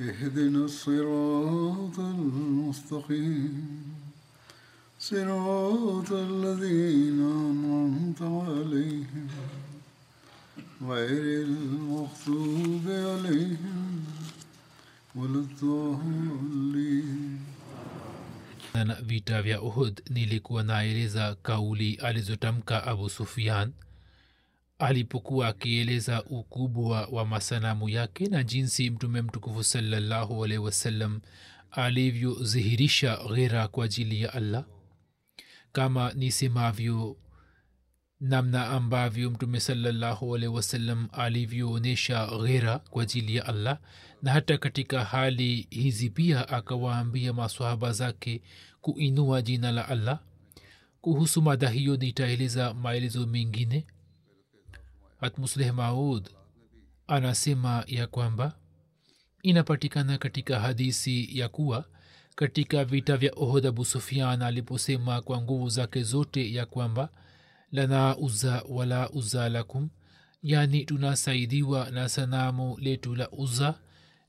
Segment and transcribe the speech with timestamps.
[0.00, 3.68] اهدنا الصراط المستقيم.
[4.98, 9.28] صراط الذين أنعمت عليهم.
[10.82, 14.04] غير المغضوب عليهم
[15.16, 17.38] ولا الضالين.
[18.74, 23.72] na vita vya uhud nilikuwa naeleza kauli alizotamka abu sufian
[24.78, 31.20] alipokuwa akieleza ukubwa wa masanamu yake na jinsi mtume mtukufu salallahu alaihi wasallam
[31.70, 34.64] alivyodhihirisha ghera kwa ajili ya allah.
[35.72, 37.16] Kama nisemavyo
[38.20, 43.78] namna ambavyo mtume salallahu alaihi wasallam alivyoonyesha ghera kwa ajili ya allah
[44.22, 48.42] na hata katika hali hizi pia akawaambia maswahaba zake
[48.80, 50.20] kuinua jina la allah.
[51.00, 53.86] Kuhusu mada hiyo nitaeleza maelezo mengine
[55.20, 56.28] hatmusleh maud
[57.06, 58.52] anasema ya kwamba
[59.42, 61.84] inapatikana katika hadisi ya kuwa
[62.34, 67.08] katika vita vya ohod abu sufian aliposema kwa nguvu zake zote ya kwamba
[67.72, 69.88] lana uza wala uza lakum
[70.42, 73.74] yani tunasaidiwa na sanamu letu la uza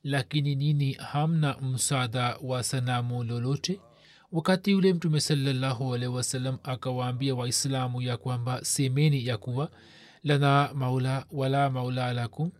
[0.04, 3.80] lakini nini hamna msaada wa sanamu lolote?
[4.32, 9.70] Wakati ule mtume salallahu alehi wasalam akawaambia waislamu ya kwamba semeni ya kuwa
[10.24, 12.50] lana maula wala maula lakum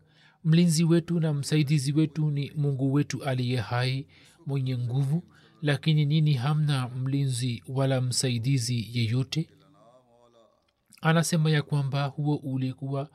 [0.45, 4.07] mlinzi wetu na msaidizi wetu ni mungu wetu aliye hai
[4.47, 5.23] mwenye nguvu.
[5.63, 9.49] Lakini nini hamna mlinzi wala msaidizi yeyote?
[11.03, 13.09] Anasema ya kwamba huo ulikuwa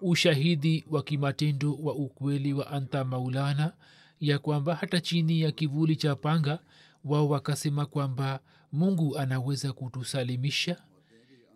[0.00, 3.72] ushahidi wa kimatendo wa ukweli wa anta maulana
[4.20, 6.58] ya kwamba hata chini ya kivuli cha panga
[7.04, 8.40] wao wakasema kwamba
[8.72, 10.76] mungu anaweza kutusalimisha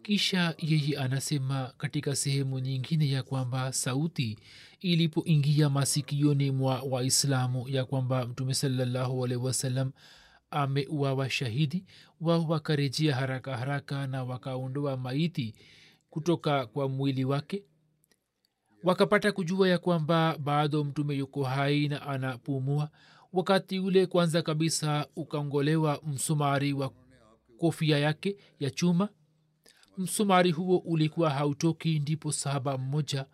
[0.06, 4.38] kisha yeye anasema katika sehemu nyingine ya kwamba sauti
[4.80, 9.92] ilipoingia masikioni mwa waislamu ya kwamba mtume salallahu alaihi wasallam
[10.50, 11.84] ameuawa shahidi
[12.20, 15.54] wao wakarejea haraka haraka na wakaondoa maiti
[16.10, 17.62] kutoka kwa mwili wake.
[18.82, 22.90] Wakapata kujua ya kwamba bado mtume yuko hai na anapumua.
[23.32, 26.92] Wakati ule kwanza kabisa ukaongolewa msumari wa
[27.58, 29.08] kofia yake ya chuma
[29.98, 33.26] msumari huo ulikuwa hautoki ndipo sahaba mmoja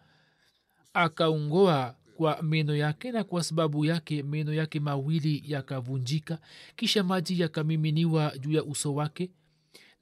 [0.95, 6.39] akaungoa kwa meno yake na kwa sababu yake meno yake mawili yakavunjika
[6.77, 9.31] kisha maji yakamiminiwa juu ya uso wake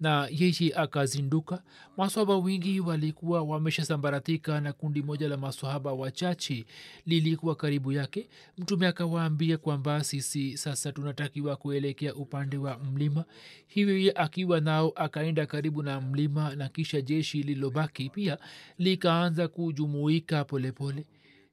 [0.01, 1.63] na yeye akazinduka.
[1.97, 6.65] Maswaba wengi walikuwa wameshasambaratika na kundi moja la maswahaba wachache
[7.07, 8.29] lilikuwa karibu yake.
[8.59, 13.25] Mtume akawaambia kwamba sisi sasa tunatakiwa kuelekea upande wa mlima.
[13.67, 18.39] Hivyo ye akiwa nao akaenda karibu na mlima na kisha jeshi lililobaki pia
[18.79, 20.71] likaanza kujumuika polepole.
[21.03, 21.07] Pole.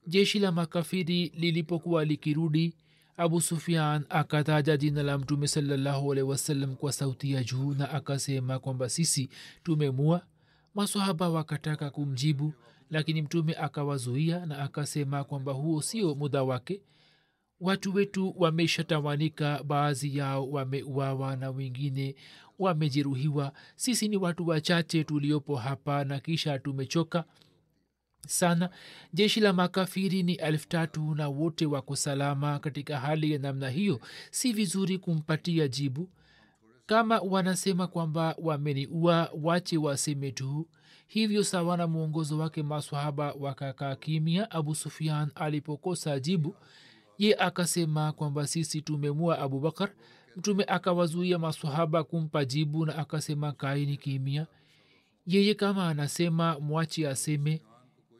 [0.07, 2.73] jeshi la makafiri lilipokuwa likirudi
[3.17, 8.59] abu sufian akataja jina la mtume salallahu alehi wasallam kwa sauti ya juu na akasema
[8.59, 9.29] kwamba sisi
[9.63, 10.21] tumemua.
[10.75, 12.53] Masahaba wakataka kumjibu
[12.89, 16.81] lakini mtume akawazuia na akasema kwamba huo sio muda wake.
[17.59, 22.15] Watu wetu wameshatawanika baadhi yao wameuawa na wengine
[22.59, 23.53] wamejeruhiwa.
[23.75, 27.23] Sisi ni watu wachache tuliopo hapa na kisha tumechoka
[28.27, 28.69] sana.
[29.13, 33.99] Jeshi la makafiri ni elfu tatu na wote wako salama katika hali ya namna hiyo.
[34.31, 36.09] Si vizuri kumpatia jibu.
[36.85, 40.67] Kama wanasema kwamba wameniua wache waseme tu.
[41.07, 44.51] Hivyo sawa na mwongozo wake maswahaba wakakaa kimya.
[44.51, 46.55] Abu sufian alipokosa jibu
[47.17, 49.89] ye akasema kwamba sisi tumemua abubakar
[50.35, 54.47] mtume akawazuia maswahaba kumpa jibu na akasema kaini kimya.
[55.27, 57.61] Yeye kama anasema mwachi aseme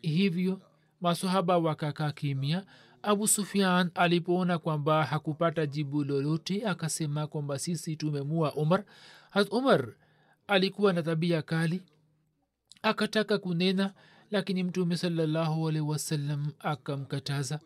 [0.02, 0.62] hivyo
[1.02, 2.66] masahaba wakakaa kimya.
[3.02, 8.84] Abu sufian alipoona kwamba hakupata jibu lolote akasema kwamba sisi tumemua umar
[9.30, 9.94] hat umar
[10.48, 11.84] alikuwa na tabia kali.
[12.82, 13.94] Akataka kunena
[14.32, 17.60] lakini mtume salallahu alaihi wasallam akamkataza.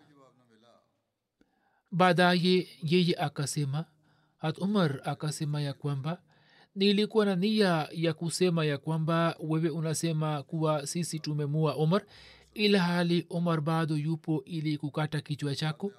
[1.92, 3.86] Baadaye yeye akasema
[4.38, 6.22] hat umar akasema ya kwamba
[6.76, 12.06] nilikuwa na nia ya kusema ya kwamba wewe unasema kuwa sisi tumemua umar
[12.54, 15.92] ila hali umar bado yupo ili kukata kichwa chako.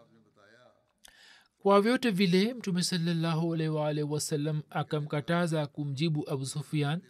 [1.58, 7.00] Kwa vyote vile mtume salallahu alaihi wasalam akamkataza kumjibu abu sufian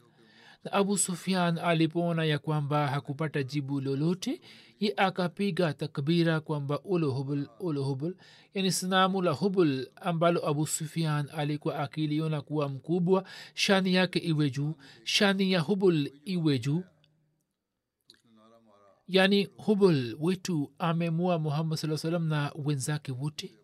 [0.70, 4.40] abu sufian alipoona ya kwamba hakupata jibu lolote
[4.80, 8.14] ye akapiga takbira kwamba ulohubul ulohubul
[8.54, 13.24] yani sinamu la hubul ambalo abu sufian alikuwa akiliona kuwa mkubwa
[13.54, 14.74] shani yake iwe juu
[15.04, 16.84] shani ya hubul iwe juu.
[19.08, 23.54] Yani hubul wetu amemua muhammad saa salam na wenzake wote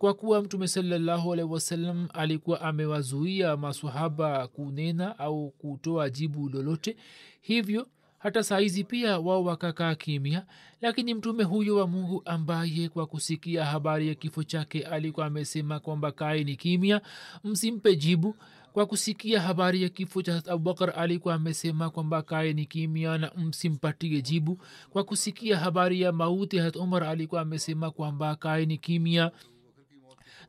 [0.00, 6.96] kwa kuwa mtume salallahu alaihi wasallam alikuwa amewazuia masahaba kunena au kutoa jibu lolote
[7.40, 7.86] hivyo
[8.18, 10.46] hata saizi pia wao wakakaa kimya.
[10.80, 16.12] Lakini mtume huyo wa mungu ambaye kwa kusikia habari ya kifo chake alikuwa amesema kwamba
[16.12, 17.00] kae ni kimya
[17.44, 18.36] msimpe jibu.
[18.72, 24.22] Kwa kusikia habari ya kifo cha abubakar alikuwa amesema kwamba kae ni kimya na msimpatie
[24.22, 24.58] jibu.
[24.90, 29.30] Kwa kusikia habari ya mauti hat umar alikuwa amesema kwamba kae ni kimya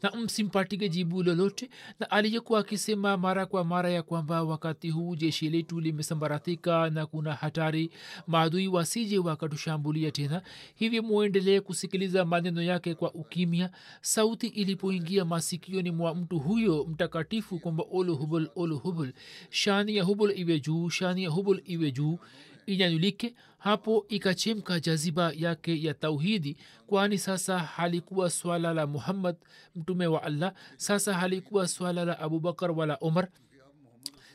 [0.04, 1.70] na msimpatike jibu lolote.
[2.00, 7.34] Na aliyekuwa akisema mara kwa mara ya kwamba wakati huu jeshi letu limesambaratika na kuna
[7.34, 7.92] hatari
[8.28, 10.42] maadui wasije wakatushambulia tena.
[10.76, 13.70] Hivyo mwendelee kusikiliza maneno yake kwa ukimya.
[14.02, 19.14] Sauti ilipoingia masikioni mwa mtu huyo mtakatifu kwamba oluhubul oluhubul
[19.50, 22.20] shani ya hubul iwe juu shani ya hubul iwe juu
[22.66, 29.36] inyanyulike hapo ikachemka jaziba yake ya tauhidi kwani sasa halikuwa swala la muhammad
[29.76, 33.28] mtume wa allah sasa halikuwa swala la abubakar wala umar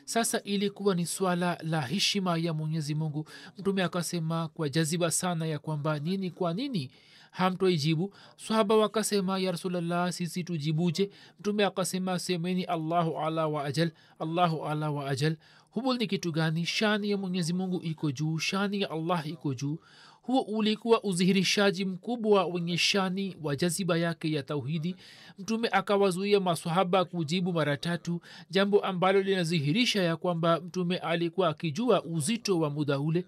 [0.05, 3.27] sasa ilikuwa ni swala la heshima ya mwenyezi mungu.
[3.57, 6.91] Mtume akasema kwa jaziba sana ya kwamba nini kwa nini
[7.31, 11.09] hamtoijibu swahaba wakasema ya rasulllah sisi tujibuje?
[11.39, 15.37] Mtume akasema semeni allahu ala wa ajal allahu ala wa ajal
[15.77, 16.65] hubul ni kitu gani?
[16.65, 19.77] Shani ya mwenyezi mungu iko juu shani ya allah iko juu.
[20.21, 24.95] Huo ulikuwa udhihirishaji mkubwa wenye shani wa jaziba yake ya tauhidi.
[25.39, 32.59] Mtume akawazuia masahaba kujibu mara tatu jambo ambalo linadhihirisha ya kwamba mtume alikuwa akijua uzito
[32.59, 33.25] wa muda ule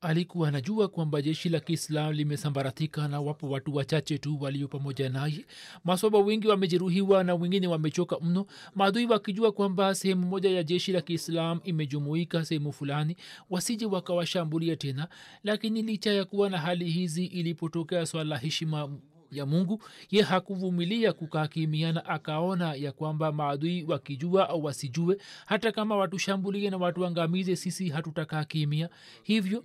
[0.00, 5.44] alikuwa anajua kwamba jeshi la kiislam limesambaratika na wapo watu wachache tu walio pamoja naye.
[5.84, 11.00] Masoba wengi wamejeruhiwa na wengine wamechoka mno maadui wakijua kwamba sehemu moja ya jeshi la
[11.00, 13.16] kiislam imejumuika sehemu fulani
[13.50, 15.08] wasije wakawashambulia tena.
[15.44, 18.88] Lakini licha ya kuwa na hali hizi ilipotokea swala la heshima
[19.32, 25.16] ya mungu ye hakuvumilia kukaa kimiana akaona ya kwamba maadui wakijua au wasijue
[25.46, 28.88] hata kama watushambulie na watuangamize sisi hatutakaa kimia
[29.22, 29.64] hivyo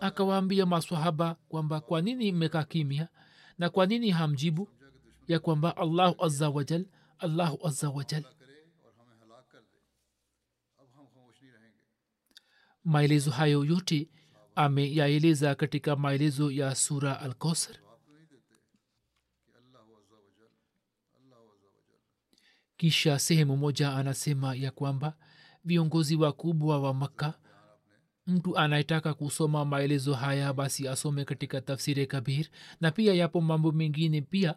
[0.00, 3.08] akawaambia maswahaba kwamba kwa nini mmekaa kimya
[3.58, 4.68] na kwa nini hamjibu?
[5.28, 6.86] Ya kwamba allahu aza wajal
[7.18, 8.24] allahu aza wajal
[12.84, 14.08] maelezo hayo yote
[14.54, 17.78] ameyaeleza katika maelezo ya sura alkosr
[22.76, 25.16] kisha sehemu moja anasema ya kwamba
[25.64, 27.34] viongozi wakubwa wa makka
[28.26, 32.46] mtu anayetaka kusoma maelezo haya basi asome katika tafsiri kabir.
[32.80, 34.54] Na pia yapo mambo mengine pia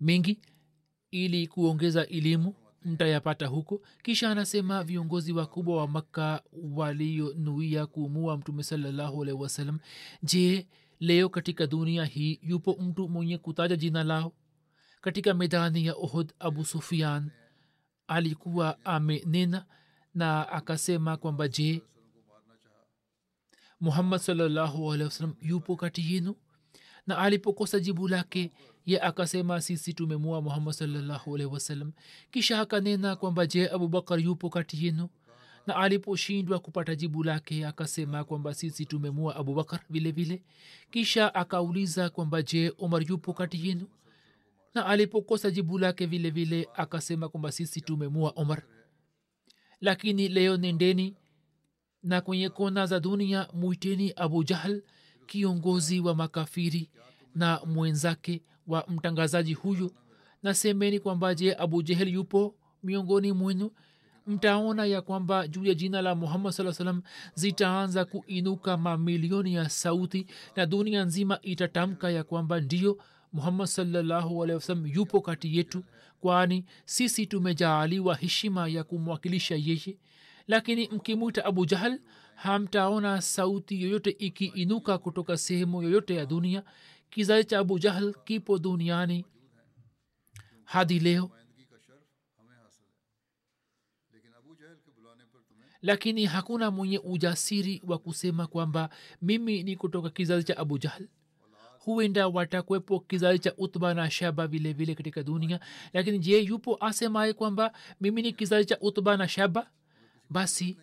[0.00, 0.40] mengi
[1.10, 3.80] ili kuongeza elimu mtayapata huko.
[4.02, 9.78] Kisha anasema viongozi wakubwa wa makka walionuia kuumua mtume salallahu alaihi wasallam
[10.22, 10.66] je
[11.00, 14.32] leo katika dunia hii yupo mtu mwenye kutaja jina lao?
[15.00, 17.30] Katika medani ya ohud abu sufian
[18.08, 19.64] alikuwa amenena
[20.14, 21.82] na akasema kwamba je
[23.80, 26.34] muhammad sallahualwasalam yupo kati yenu?
[27.06, 28.50] Na alipokosa jibu lake
[28.86, 31.92] ye akasema sisi tumemua muhammad salllahu alehi wasalam
[32.30, 35.08] kisha akanena kwamba je abubakar yupo kati yenu?
[35.66, 40.42] Na aliposhindwa kupata jibu lake akasema kwamba sisi tumemua abubakar vile vile.
[40.90, 43.86] Kisha akauliza kwamba je omar yupo kati yenu?
[44.74, 48.62] Na alipokosa jibu lake vile vile akasema kwamba sisi tumemua omar.
[49.80, 51.14] Lakini leo nendeni
[52.06, 54.82] na kwenye kona za dunia mwiteni abu jahl
[55.26, 56.90] kiongozi wa makafiri
[57.34, 59.90] na mwenzake wa mtangazaji huyu.
[60.42, 63.70] Nasemeni kwamba je abu jehel yupo miongoni mwenu?
[64.26, 67.02] Mtaona ya kwamba juu ya jina la muhammad saa salam
[67.34, 72.98] zitaanza kuinuka mamilioni ya sauti na dunia nzima itatamka ya kwamba ndio
[73.32, 74.46] muhammad salllahu
[74.84, 75.84] yupo kati yetu
[76.20, 79.98] kwani sisi tumejaaliwa heshima ya kumwakilisha yeye
[80.48, 82.00] lakini mkimwita abu jahal
[82.34, 86.62] hamtaona sauti yoyote ikiinuka kutoka sehemu yoyote ya dunia.
[87.10, 89.24] Kizazi cha abu jahal kipo duniani
[90.64, 91.30] hadi leo.
[95.82, 98.90] Lakini hakuna mwenye ujasiri wa kusema kwamba
[99.22, 101.08] mimi ni kutoka kizazi cha abu jahal.
[101.78, 105.60] Huenda watakwepo kizazi cha utba na shaba vile vile katika dunia.
[105.92, 109.70] Lakini je yupo asemaye kwamba mimi ni kizazi cha utba na shaba
[110.30, 110.76] basi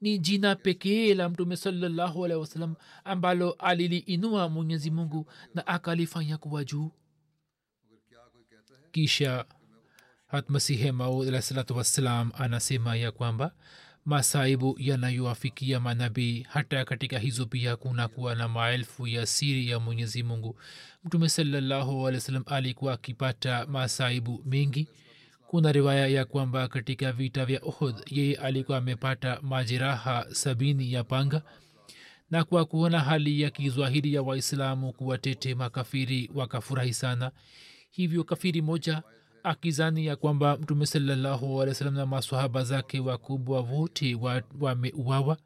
[0.00, 6.64] ni jina pekee la mtume salallahu alehi wasalam ambalo aliliinua mwenyezi mungu na akalifanya kuwa
[6.64, 6.90] juu.
[8.92, 9.44] Kisha
[10.26, 13.54] hatmasihe maud alah salatu wassalam anasema ya kwamba
[14.04, 20.22] masaibu yanayoafikia manabii hata katika hizo pia kuna kuwa na maelfu ya siri ya mwenyezi
[20.22, 20.58] mungu.
[21.04, 24.88] Mtume salallahu alehi wa sallam alikuwa akipata masaibu mengi
[25.54, 31.42] kuna riwaya ya kwamba katika vita vya uhud yeye alikuwa amepata majeraha sabini ya panga
[32.30, 37.32] na kwa kuona hali ya kizwahiri ya waislamu kuwatete makafiri wakafurahi sana.
[37.90, 39.02] Hivyo kafiri moja
[39.42, 44.14] akizani ya kwamba mtume salallahu alehi wasallam na masahaba zake wakubwa wote
[44.60, 45.38] wameuawa wa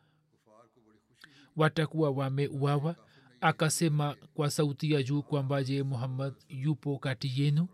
[1.56, 2.96] watakuwa wameuawa
[3.40, 7.68] akasema kwa sauti ya juu kwamba je muhammad yupo kati yenu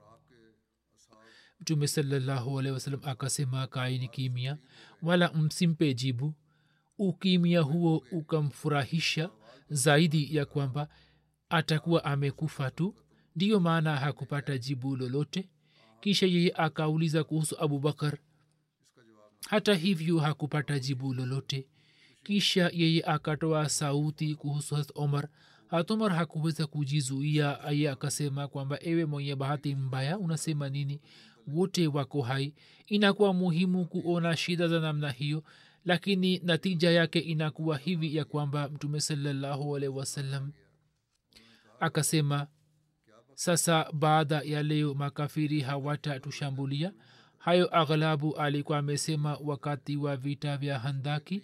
[1.64, 2.60] mtume salallahu
[3.02, 4.58] akasema kaini kimia
[5.02, 6.34] wala msimpe jibu.
[6.98, 9.30] Ukimia huo ukamfurahisha
[9.68, 10.88] zaidi ya kwamba
[11.48, 12.94] atakuwa amekufa tu.
[13.36, 15.48] Ndiyo maana hakupata jibu lolote.
[16.00, 18.18] Kisha yeye akauliza kuhusu abubakar
[19.48, 21.66] hata hivyo hakupata jibu lolote.
[22.22, 25.28] Kisha yeye akatoa sauti kuhusu hat omar.
[25.68, 27.60] Hat omar hakuweza kujizuia.
[27.60, 31.00] Aye akasema kwamba ewe mwenye bahati mbaya unasema nini
[31.48, 32.54] wote wako hai.
[32.86, 35.42] Inakuwa muhimu kuona shida za namna hiyo
[35.84, 40.52] lakini natija yake inakuwa hivi ya kwamba mtume salallahu alaihi wasallam
[41.80, 42.46] akasema
[43.34, 46.92] sasa baada ya leo makafiri hawatatushambulia.
[47.38, 51.42] Hayo aghlabu alikuwa amesema wakati wa vita vya handaki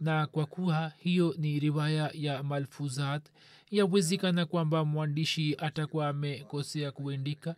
[0.00, 3.22] na kwa kuwa hiyo ni riwaya ya malfuzat
[3.70, 7.56] yawezekana kwamba mwandishi atakuwa amekosea kuendika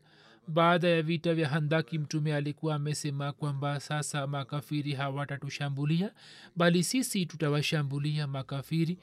[0.48, 6.10] baada ya vita vya handaki mtume alikuwa amesema kwamba sasa makafiri hawatatushambulia
[6.56, 8.98] bali sisi tutawashambulia makafiri.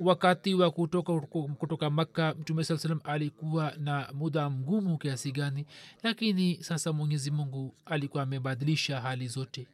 [0.00, 1.20] Wakati wa kutoka,
[1.58, 5.66] kutoka makka mtume saa salam alikuwa na muda mgumu kiasi gani
[6.02, 9.66] lakini sasa mwenyezi mungu alikuwa amebadilisha hali zote.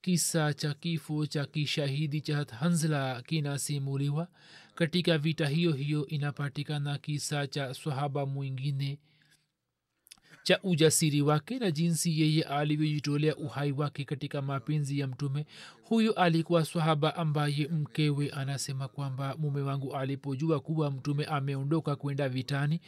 [0.00, 4.28] Kisa cha kifo cha kishahidi cha hanzla kinasimuliwa
[4.74, 8.98] katika vita hiyo hiyo inapatikana kisa cha swahaba mwingine
[10.42, 15.46] cha ujasiri wake na jinsi yeye alivyojitolea uhai wake katika mapenzi ya mtume.
[15.84, 22.80] Huyu alikuwa swahaba ambaye mkewe anasema kwamba mume wangu alipojua kuwa mtume ameondoka kwenda vitani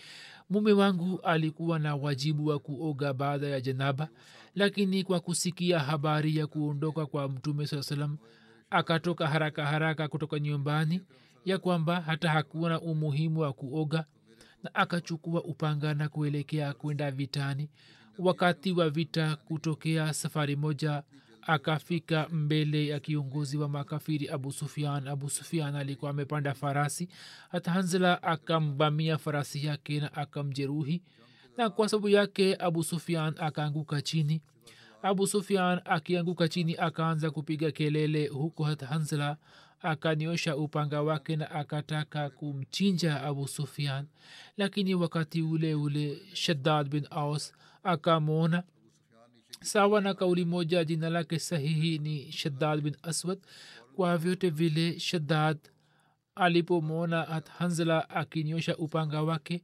[0.50, 4.08] mume wangu alikuwa na wajibu wa kuoga baada ya janaba.
[4.54, 8.16] Lakini kwa kusikia habari ya kuondoka kwa mtume saa salam
[8.70, 11.00] akatoka haraka haraka kutoka nyumbani
[11.44, 14.04] ya kwamba hata hakuna umuhimu wa kuoga
[14.62, 17.68] na akachukua upanga na kuelekea kwenda vitani.
[18.18, 21.02] Wakati wa vita kutokea safari moja
[21.42, 27.08] akafika mbele ya kiongozi wa makafiri abu sufian abu sufian alikuwa amepanda farasi.
[27.48, 31.02] Hata hanzela akambamia farasi yake na akamjeruhi.
[31.56, 34.42] Na kwa sababu yake abu sufian akaanguka chini.
[35.02, 39.36] Abu sufian akianguka chini akaanza kupiga kelele huku hata hanzela
[39.84, 44.06] akaniosha upanga wake na akataka kumchinja abu sufian
[44.56, 48.62] lakini wakati ule ule shaddad bin aus akamwona.
[49.62, 53.38] Sawa na kauli moja jina lake sahihi ni shaddad bin aswad.
[53.96, 55.58] Kwa vyote vile shaddad
[56.34, 59.62] alipomwona hanzla akinyosha upanga wake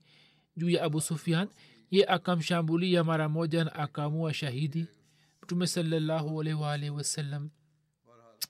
[0.56, 1.48] juu ya abu sufian
[1.90, 4.86] ye akamshambulia mara moja na akamua shahidi.
[5.42, 7.50] Mtume salallahu wasalam wasallam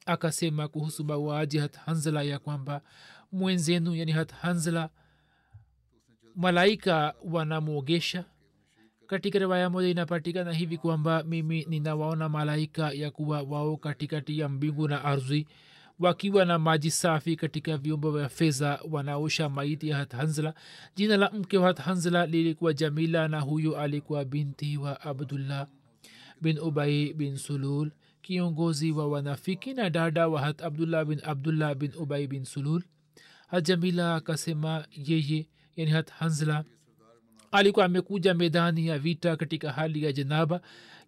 [0.06, 2.80] akasema kuhusu mauaji hat hanzla ya kwamba
[3.32, 4.90] mwenzenu yani hat hanzla
[6.36, 8.24] malaika wanamwogesha.
[9.06, 14.88] Katika riwaya moja inapatikana hivi kwamba mimi ninawaona malaika ya kuwa wao katikati ya mbingu
[14.88, 15.46] na ardhi
[15.98, 20.54] wakiwa na maji safi katika vyombo vya fedha wanaosha maiti ya hathanzla
[20.96, 25.66] jina la mke wa hathanzla lilikuwa jamila na huyo alikuwa binti wa abdullah
[26.40, 27.90] bin ubai bin sulul
[28.34, 32.82] kiongozi wa wanafiki na dada wa hat abdullah bin abdullah bin ubai bin sulul.
[33.46, 35.46] Hat jamila akasema yeye
[35.76, 36.64] yani hat hanzla
[37.52, 40.60] alikuwa amekuja medani ya vita katika hali ya janaba.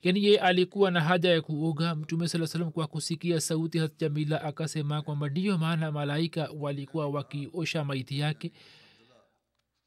[0.03, 1.95] Yani ye alikuwa na haja ya kuoga.
[1.95, 7.85] Mtume saa salam kwa kusikia sauti hat jamila akasema kwamba ndiyo maana malaika walikuwa wakiosha
[7.85, 8.53] maiti yake.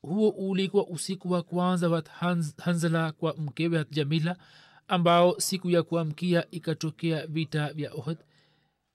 [0.01, 2.03] Huo ulikuwa usiku wa kwanza wa
[2.57, 4.37] hanzla kwa mkewe hat jamila
[4.87, 8.17] ambao siku ya kuamkia ikatokea vita vya ohd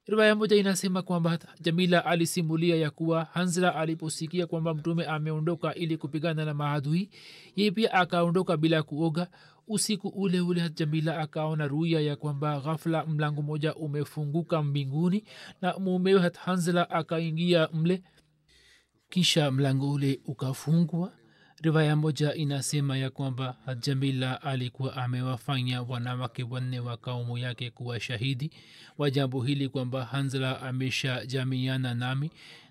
[0.06, 6.44] riwaya moja inasema kwamba jamila alisimulia ya kuwa hanzra aliposikia kwamba mtume ameondoka ili kupigana
[6.44, 7.10] na maadui
[7.56, 9.28] ye pia akaondoka bila kuoga.
[9.68, 15.24] Usiku ule ule jamila akaona ruya ya kwamba ghafla mlango moja umefunguka mbinguni
[15.62, 18.02] na mumewe hanzla akaingia mle.
[19.08, 21.12] Kisha mlango ule ukafungwa
[21.62, 28.50] riwaya moja inasema ya kwamba jamila alikuwa amewafanya wanawake wanne wa kaumu yake kuwa shahidi
[28.98, 32.30] wa jambo hili kwamba hanzla amesha jamiana nami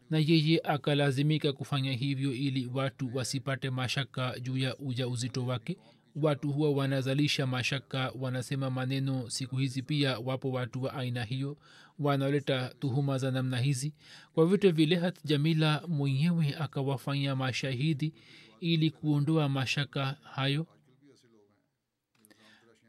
[0.09, 5.77] na yeye akalazimika kufanya hivyo ili watu wasipate mashaka juu ya uja uzito wake.
[6.15, 9.29] Watu huwa wanazalisha mashaka wanasema maneno.
[9.29, 11.57] Siku hizi pia wapo watu wa aina hiyo
[11.99, 13.93] wanaoleta tuhuma za namna hizi.
[14.33, 18.13] Kwa vyote vile hat jamila mwenyewe akawafanya mashahidi
[18.59, 20.67] ili kuondoa mashaka hayo.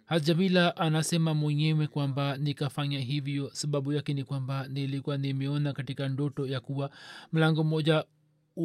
[0.05, 3.51] Hajamila anasema mwenyewe kwamba nikafanya hivyo.
[3.53, 6.91] Sababu yake ni kwamba nilikuwa nimeona katika ndoto ya kuwa
[7.33, 8.05] mlango mmoja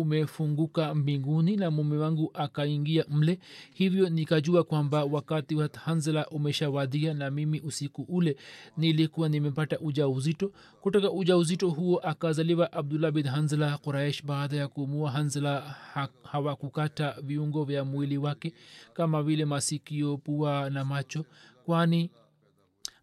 [0.01, 3.39] umefunguka mbinguni na mume wangu akaingia mle.
[3.73, 8.37] Hivyo nikajua kwamba wakati wa hanzela umeshawadia na mimi usiku ule
[8.77, 14.67] nilikuwa nimepata uja uzito kutoka uja uzito huo akazaliwa abdullah bin hanzla quraish baada ya
[14.67, 18.53] kumua hanzela ha, hawakukata viungo vya mwili wake
[18.93, 21.25] kama vile masikio pua na macho.
[21.65, 22.11] Kwani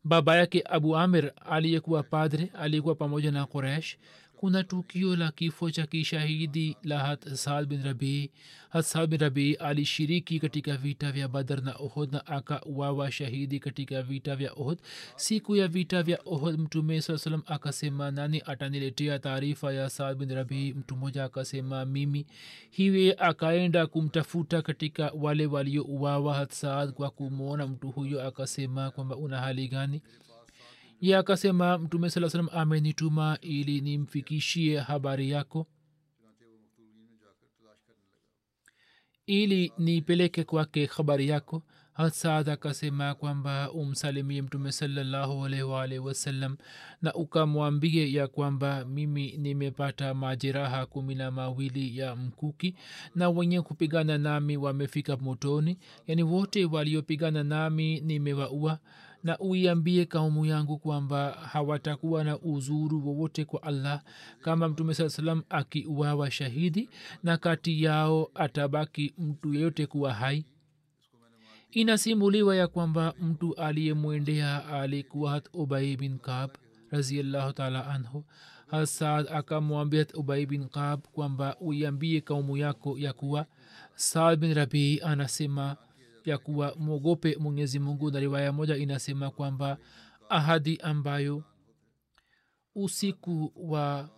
[0.04, 3.96] baba yake abu amir aliyekuwa padre aliyekuwa pamoja na quraish
[4.42, 8.30] kuna tukio la kifo cha kishahidi la hasad bin rabii
[8.68, 14.36] hasad bin rabii alishiriki katika vita vya badar na ohod na akauawa shahidi katika vita
[14.36, 14.78] vya ohod
[15.16, 20.34] siku ya vita vya ohod mtume saa salam akasema nani ataniletea taarifa ya saad bin
[20.34, 22.26] rabii mtu mmoja akasema mimi.
[22.70, 29.68] Hiwe akaenda kumtafuta katika wale waliouawa hasad kwa kumwona mtu huyo akasema kwamba una hali
[29.68, 30.02] gani
[31.02, 35.66] ye akasema mtume saa salam amenituma ili nimfikishie habari yako
[39.26, 41.62] ili nipeleke kwake habari yako.
[41.92, 46.56] Hasad akasema kwamba umsalimie mtume salallahu alaihi wasallam
[47.02, 52.74] na ukamwambie ya kwamba mimi nimepata majeraha kumi na mawili ya mkuki
[53.14, 55.78] na wenye kupigana nami wamefika motoni.
[56.06, 58.78] Yaani wote waliopigana nami nimewaua
[59.24, 64.02] na uiambie kaumu yangu kwamba hawatakuwa na uzuru wowote kwa allah
[64.40, 66.88] kama mtume saa salam akiuawa shahidi
[67.22, 70.44] na kati yao atabaki mtu yeyote kuwa hai.
[71.70, 76.50] Inasimuliwa ya kwamba mtu aliyemwendea alikuwa hat ubai bin kab
[76.90, 78.24] raziallahu taala anhu.
[78.66, 83.46] Hasad akamwambia hat ubai bin kab kwamba uiambie kaumu yako ya kuwa
[83.94, 85.76] saad bin rabii anasema
[86.24, 88.10] ya kuwa mwogope mwenyezi mungu.
[88.10, 89.78] Na riwaya moja inasema kwamba
[90.28, 91.44] ahadi ambayo
[92.74, 94.10] usiku wa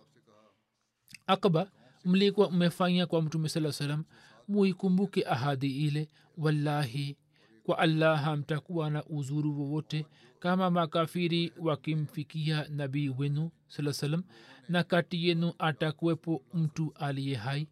[1.27, 1.71] akba
[2.05, 4.03] mlikuwa mmefanya kwa mtume saa salam
[4.47, 6.09] muikumbuke ahadi ile.
[6.37, 7.17] Wallahi
[7.63, 10.05] kwa allah hamtakuwa na uzuru wowote
[10.39, 14.23] kama makafiri wakimfikia nabii wenu saa salam
[14.69, 17.67] na kati yenu atakuwepo mtu aliye hai.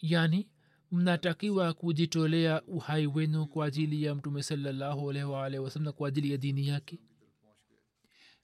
[0.00, 0.48] Yani
[0.94, 6.68] mnatakiwa kujitolea uhai wenu kwa ajili ya mtume salallahu wasalam na kwa ajili ya dini
[6.68, 6.98] yake.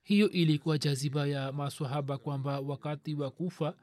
[0.02, 3.74] Hiyo ilikuwa jaziba ya masahaba kwamba wakati wa kufa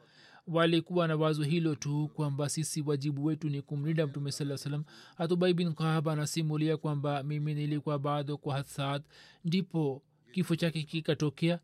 [0.48, 4.84] walikuwa na wazo hilo tu kwamba sisi wajibu wetu ni kumlinda mtume saa salam
[5.16, 9.04] hatubai bin kahab anasimulia kwamba mimi nilikuwa bado kwa hasad
[9.46, 11.60] ndipo kifo chake kikatokea.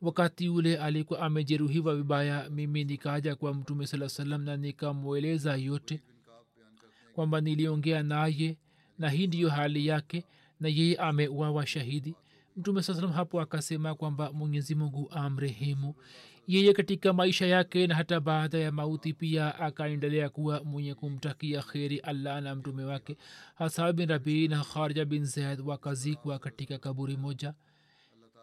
[0.00, 6.02] Wakati ule alikuwa amejeruhiwa vibaya mimi nikaja kwa mtume saa salam na nikamweleza yote
[7.16, 8.56] kwamba niliongea naye
[8.98, 10.24] na hii ndiyo hali yake
[10.60, 12.14] na yeye ameuawa shahidi.
[12.56, 15.94] Mtume saa salam hapo akasema kwamba mwenyezi mungu amrehemu.
[16.46, 21.98] Yeye katika maisha yake na hata baada ya mauti pia akaendelea kuwa mwenye kumtakia kheri
[21.98, 23.16] allah na mtume wake.
[23.54, 27.54] Hasa bin rabii na kharja bin zaid wakazikwa katika kaburi moja.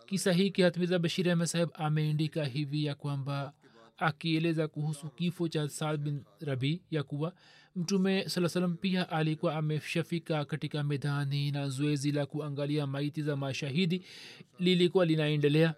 [0.05, 3.53] Kisa hiki hatmiza bashir ahmed ameandika hivi ya kwamba
[3.97, 7.33] akieleza kuhusu kifo cha saad bin rabi ya kuwa
[7.75, 14.05] mtume saa salam pia alikuwa ameshafika katika medani na zoezi la kuangalia maiti za mashahidi
[14.59, 15.73] lilikuwa linaendelea.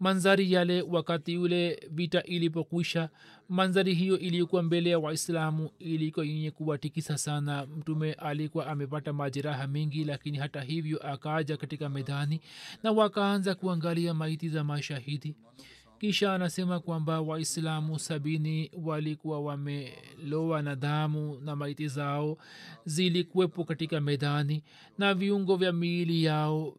[0.00, 3.08] Manzari yale wakati ule vita ilipokwisha
[3.48, 7.66] manzari hiyo iliyokuwa mbele ya waislamu ilikuwa yenye kuwatikisa sana.
[7.66, 12.40] Mtume alikuwa amepata majeraha mengi lakini hata hivyo akaja katika medani
[12.82, 15.34] na wakaanza kuangalia maiti za mashahidi
[16.00, 22.38] kisha anasema kwamba waislamu sabini walikuwa wamelowa na damu na maiti zao
[22.84, 24.62] zilikuwepo katika medani
[24.98, 26.76] na viungo vya miili yao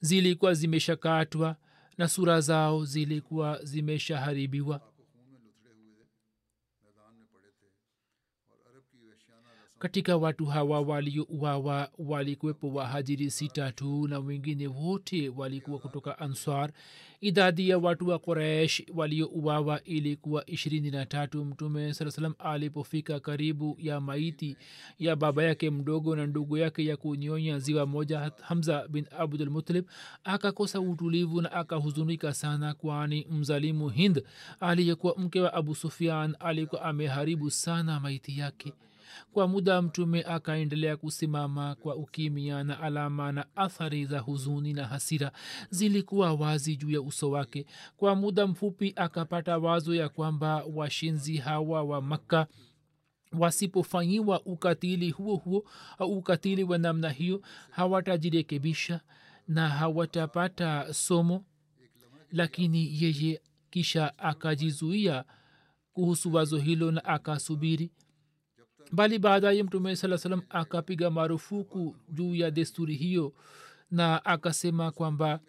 [0.00, 1.56] zilikuwa zimeshakatwa
[1.98, 4.80] na sura zao zilikuwa zimeshaharibiwa
[9.78, 16.70] katika watu hawa waliouawa walikuwepo wahajiri sita tu na wengine wote walikuwa kutoka answar.
[17.20, 21.44] Idadi ya watu wa quraish waliouawa ilikuwa ishirini na tatu.
[21.44, 24.56] Mtume saa salam alipofika karibu ya maiti
[24.98, 29.84] ya baba yake mdogo na ndugu yake ya kunyonya ziwa moja hamza bin abdulmutalib
[30.24, 34.22] akakosa utulivu na akahuzunika sana kwani mzalimu hind
[34.60, 38.72] aliyekuwa mke wa abu sufian alikuwa ameharibu sana maiti yake
[39.32, 45.32] kwa muda mtume akaendelea kusimama kwa ukimia na alama na athari za huzuni na hasira
[45.70, 47.66] zilikuwa wazi juu ya uso wake.
[47.96, 52.46] Kwa muda mfupi akapata wazo ya kwamba washinzi hawa wa makka
[53.32, 55.64] wasipofanyiwa ukatili huo huo
[55.98, 59.00] au ukatili wa namna hiyo hawatajirekebisha
[59.48, 61.44] na hawatapata somo.
[62.32, 65.24] Lakini yeye kisha akajizuia
[65.92, 67.90] kuhusu wazo hilo na akasubiri
[68.92, 73.32] bali baadaye mtume saa salam akapiga marufuku juu ya desturi hiyo
[73.90, 75.40] na akasema kwamba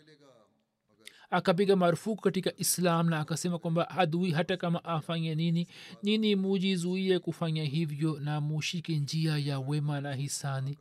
[1.29, 5.67] akapiga marufuku katika islam na akasema kwamba adui hata kama afanye nini
[6.03, 10.77] nini mujizuie kufanya hivyo na mushike njia ya wema na hisani.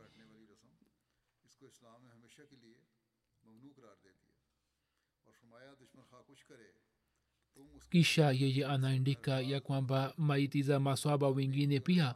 [7.91, 12.15] Kisha yeye anaandika ya kwamba maiti za maswaba wengine pia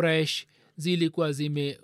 [0.00, 1.80] quraish zilikuwa zime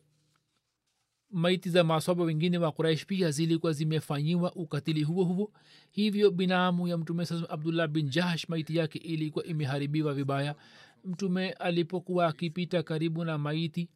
[1.31, 5.53] maiti za maswaba wengine wa quraish pia zilikuwa zimefanyiwa ukatili huo huo.
[5.91, 10.55] Hivyo binamu ya mtume saa abdullah bin jahsh maiti yake ilikuwa imeharibiwa vibaya.
[11.05, 13.89] Mtume alipokuwa akipita karibu na maiti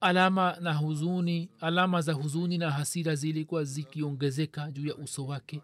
[0.00, 5.62] alama na huzuni alama za huzuni na hasira zilikuwa zikiongezeka juu ya uso wake.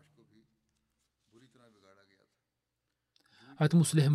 [3.57, 4.09] Hatmusleh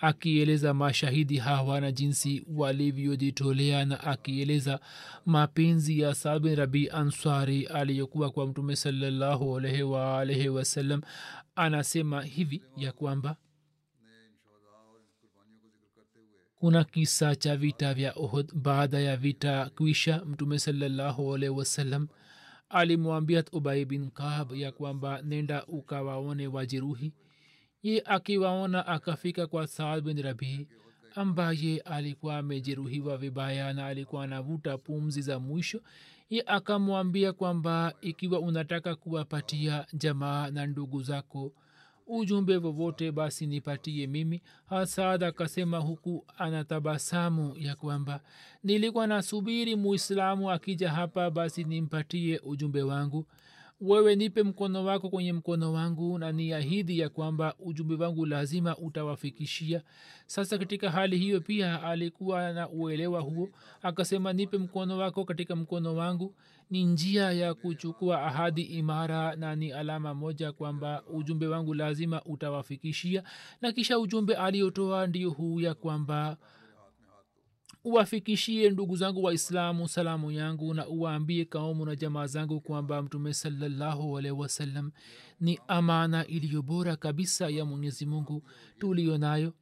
[0.00, 4.80] akieleza mashahidi hawa na jinsi walivyojitolea na akieleza
[5.26, 11.00] mapenzi ya sabin rabi answari aliyokuwa kwa mtume salallahu alaihi waalaihi wasallam
[11.54, 13.36] anasema hivi ya kwamba
[16.58, 22.08] kuna kisa cha vita vya ohd baada ya vita kwisha mtume salallahu alaihi wasallam
[22.68, 27.12] alimwambia ubai bin kab ya kwamba nenda ukawaone wajeruhi
[27.86, 30.66] ye akiwaona akafika kwa saad bin rabii
[31.14, 35.80] ambaye alikuwa amejeruhiwa vibaya na alikuwa anavuta pumzi za mwisho
[36.30, 41.52] ye akamwambia kwamba ikiwa unataka kuwapatia jamaa na ndugu zako
[42.06, 44.42] ujumbe vovote basi nipatie mimi.
[44.66, 48.20] Hasad akasema huku anatabasamu ya kwamba
[48.64, 53.26] nilikuwa nasubiri muislamu akija hapa basi nimpatie ujumbe wangu
[53.80, 59.82] wewe nipe mkono wako kwenye mkono wangu na niahidi ya kwamba ujumbe wangu lazima utawafikishia.
[60.26, 63.48] Sasa katika hali hiyo pia alikuwa na uelewa huo.
[63.82, 66.34] Akasema nipe mkono wako katika mkono wangu.
[66.70, 73.22] Ni njia ya kuchukua ahadi imara na ni alama moja kwamba ujumbe wangu lazima utawafikishia.
[73.60, 76.36] Na kisha ujumbe aliotoa ndio huu ya kwamba
[77.90, 84.18] uwafikishie ndugu zangu waislamu salamu yangu na uwaambie kaumu na jamaa zangu kwamba mtume salallahu
[84.18, 84.90] alaihi wasallam
[85.40, 88.42] ni amana iliyo bora kabisa ya mwenyezi mungu
[88.78, 89.52] tuliyo nayo.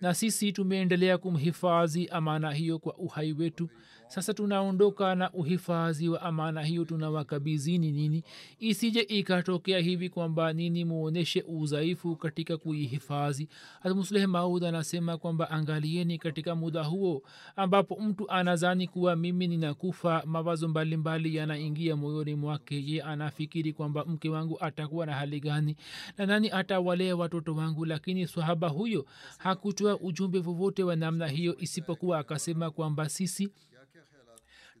[0.00, 3.68] Na sisi tumeendelea kumhifadhi amana hiyo kwa uhai wetu
[4.12, 8.24] sasa tunaondoka na uhifadhi wa amana hiyo tunawakabizini nini?
[8.58, 13.48] Isije ikatokea hivi kwamba nini muoneshe udhaifu katika kuihifadhi.
[13.82, 17.22] Hatmusleh maud anasema kwamba angalieni katika muda huo
[17.56, 22.82] ambapo mtu anazani kuwa mimi ninakufa mawazo mbalimbali yanaingia moyoni mwake.
[22.86, 25.76] Ye anafikiri kwamba mke wangu atakuwa na hali gani
[26.18, 27.84] na nani atawalea watoto wangu?
[27.84, 29.06] Lakini swahaba huyo
[29.38, 33.48] hakutoa ujumbe vovote wa namna hiyo isipokuwa akasema kwamba sisi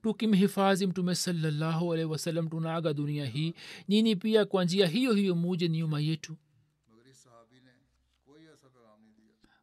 [0.02, 3.54] tukimhifadhi mtume salllahu alehi wasallam tunaaga dunia hii.
[3.88, 6.36] Nini pia kwa njia hiyo hiyo muje nyuma yetu?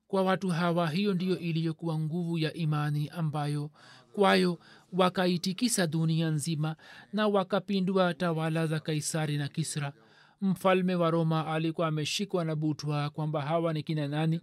[0.07, 3.71] Kwa watu hawa hiyo ndiyo iliyokuwa nguvu ya imani ambayo
[4.13, 4.59] kwayo
[4.93, 6.75] wakaitikisa dunia nzima
[7.13, 9.93] na wakapindua tawala za kaisari na kisra.
[10.41, 14.41] Mfalme wa roma alikuwa ameshikwa na butwa kwamba hawa ni kina nani?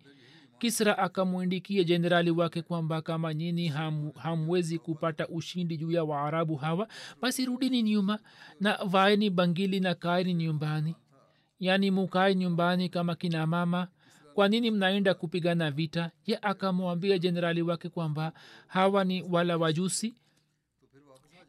[0.59, 6.89] Kisra akamwindikia jenerali wake kwamba kama nyini ham, hamwezi kupata ushindi juu ya waarabu hawa
[7.21, 8.19] basi rudini nyuma
[8.61, 10.95] na vaeni bangili na kaeni nyumbani.
[11.61, 13.89] Yaani mukae nyumbani kama kina mama.
[14.35, 16.11] Kwa nini mnaenda kupigana vita?
[16.27, 18.33] Ye akamwambia jenerali wake kwamba
[18.67, 20.15] hawa ni wala wajusi.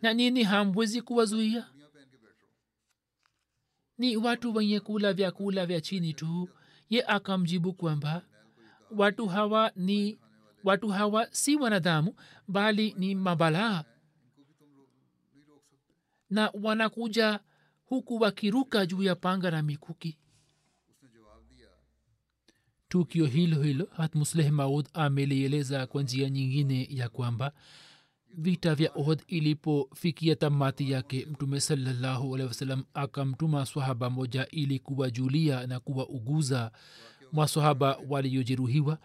[0.01, 1.67] Na nini hamwezi kuwazuia?
[3.97, 6.49] Ni watu wenye kula vyakula vya chini tu.
[6.89, 8.21] Ye akamjibu kwamba
[8.91, 10.19] watu hawa ni
[10.63, 12.15] watu hawa si wanadamu
[12.47, 13.83] bali ni mabalaa
[16.29, 17.39] na wanakuja
[17.85, 20.17] huku wakiruka juu ya panga na mikuki.
[22.89, 27.51] Tukio hilo hilo hatmusleh maud amelieleza kwa njia nyingine ya kwamba
[28.33, 35.67] vita vya ohd ilipofikia tamati yake mtume salallahu alehi wasalam akamtuma swahaba moja ili kuwajulia
[35.67, 36.71] na kuwauguza
[37.41, 38.97] maswahaba waliojeruhiwa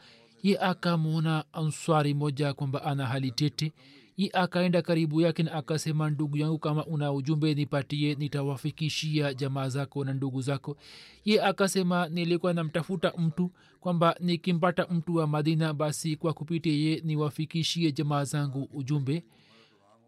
[0.42, 3.73] ye akamwona answari moja kwamba ana hali tete.
[4.16, 10.05] Ye akaenda karibu yake na akasema ndugu yangu kama una ujumbe nipatie nitawafikishia jamaa zako
[10.05, 10.77] na ndugu zako.
[11.25, 17.92] Ye akasema nilikuwa namtafuta mtu kwamba nikimpata mtu wa madina basi kwa kupitia ye niwafikishie
[17.92, 19.25] jamaa zangu ujumbe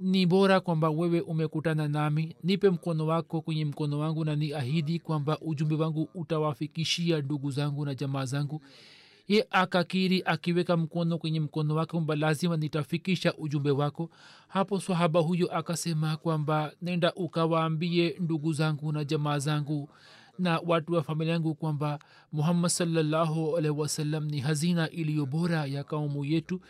[0.00, 4.98] ni bora kwamba wewe umekutana nami nipe mkono wako kwenye mkono wangu na ni ahidi
[4.98, 8.60] kwamba ujumbe wangu utawafikishia ndugu zangu na jamaa zangu.
[9.28, 14.10] Ye akakiri akiweka mkono kwenye mkono wake kwamba lazima nitafikisha ujumbe wako.
[14.48, 19.88] Hapo swahaba huyo akasema kwamba nenda ukawaambie ndugu zangu na jamaa zangu
[20.38, 21.98] na watu wa familia yangu kwamba
[22.32, 26.60] muhammad salllahu alaihi ni hazina iliyo bora ya kaumu yetu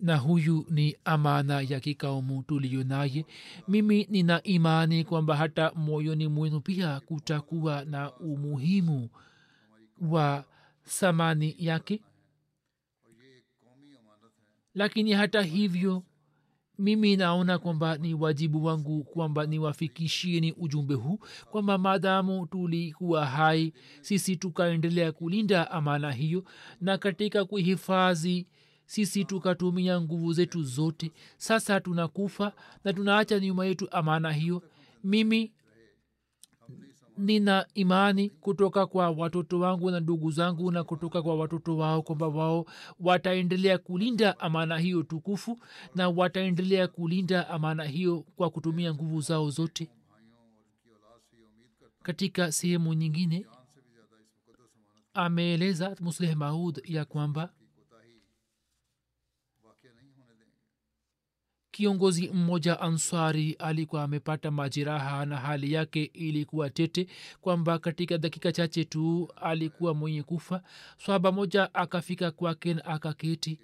[0.00, 3.26] na huyu ni amana ya kikaumu tuliyo naye.
[3.68, 9.08] Mimi nina imani kwamba hata moyoni mwenu pia kutakuwa na umuhimu
[10.00, 10.44] wa
[10.84, 12.00] thamani yake.
[14.74, 16.02] Lakini hata hivyo
[16.78, 21.18] mimi naona kwamba ni wajibu wangu kwamba niwafikishieni ujumbe huu
[21.50, 26.44] kwamba maadamu tulikuwa hai sisi tukaendelea kulinda amana hiyo
[26.80, 28.46] na katika kuhifadhi
[28.88, 31.12] sisi tukatumia nguvu zetu zote.
[31.36, 32.52] Sasa tunakufa
[32.84, 34.62] na tunaacha nyuma yetu amana hiyo.
[35.04, 35.52] Mimi
[37.18, 42.28] nina imani kutoka kwa watoto wangu na ndugu zangu na kutoka kwa watoto wao kwamba
[42.28, 42.66] wao
[43.00, 45.58] wataendelea kulinda amana hiyo tukufu
[45.94, 49.90] na wataendelea kulinda amana hiyo kwa kutumia nguvu zao zote.
[52.02, 53.46] Katika sehemu nyingine
[55.14, 57.52] ameeleza musleh maud ya kwamba
[61.82, 67.06] kiongozi mmoja answari alikuwa amepata majeraha na hali yake ilikuwa tete
[67.40, 70.62] kwamba katika dakika chache tu alikuwa mwenye kufa.
[71.04, 73.58] Swaba moja akafika kwake na akaketi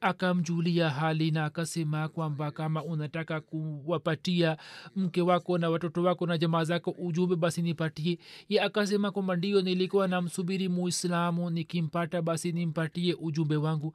[0.00, 4.56] akamjulia hali na akasema kwamba kama unataka kuwapatia
[4.96, 8.18] mke wako na watoto wako na jamaa zako ujumbe basi nipatie.
[8.48, 13.94] Ye akasema kwamba ndio nilikuwa namsubiri muislamu nikimpata basi nimpatie ujumbe wangu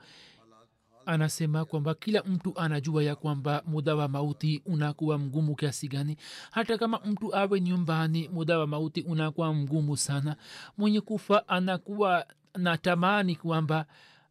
[1.06, 6.18] anasema kwamba kila mtu anajua ya kwamba muda wa mauti unakuwa mgumu kiasi gani.
[6.52, 10.36] Hata kama mtu awe nyumbani muda wa mauti unakuwa mgumu sana.
[10.78, 12.26] Mwenye kufa anakuwa
[12.58, 13.86] na tamani kwamba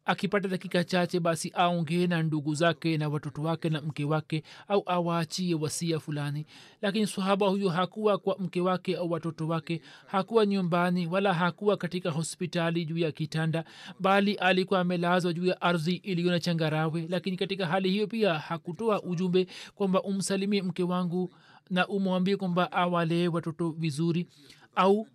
[0.05, 4.83] akipata dakika chache basi aongee na ndugu zake na watoto wake na mke wake au
[4.85, 6.45] awaachie wasia fulani.
[6.81, 12.11] Lakini sahaba huyo hakuwa kwa mke wake au watoto wake hakuwa nyumbani wala hakuwa katika
[12.11, 13.63] hospitali juu ya kitanda
[13.99, 17.05] bali alikuwa amelazwa juu ya ardhi iliyo na changarawe.
[17.09, 21.33] Lakini katika hali hiyo pia hakutoa ujumbe kwamba umsalimie mke wangu
[21.69, 24.27] na umwambie kwamba awalee watoto vizuri
[24.75, 25.07] au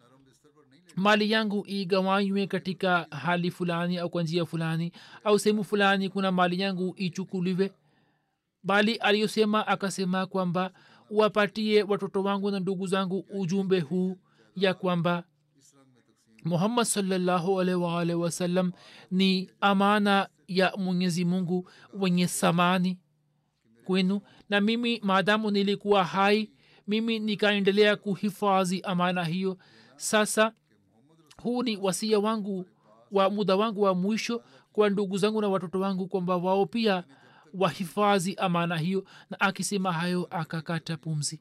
[0.97, 4.93] mali yangu igawanywe katika hali fulani au kwa njia fulani
[5.25, 7.73] au sehemu fulani kuna mali yangu ichukuliwe.
[8.63, 10.71] Bali aliyosema akasema kwamba
[11.11, 14.17] wapatie watoto wangu na ndugu zangu ujumbe huu
[14.57, 15.25] ya kwamba
[16.45, 18.73] muhammad salllahualwal wasalam
[19.11, 22.99] ni amana ya mwenyezi mungu wenye samani
[23.85, 24.21] kwenu.
[24.49, 26.51] Na mimi maadamu nilikuwa hai
[26.89, 29.59] mimi nikaendelea kuhifadhi amana hiyo.
[29.97, 30.53] Sasa
[31.43, 32.67] huu ni wasia wangu
[33.13, 37.05] wa muda wangu wa mwisho kwa ndugu zangu na watoto wangu kwamba wao pia
[37.55, 39.05] wahifadhi amana hiyo.
[39.31, 41.41] Na akisema hayo akakata pumzi.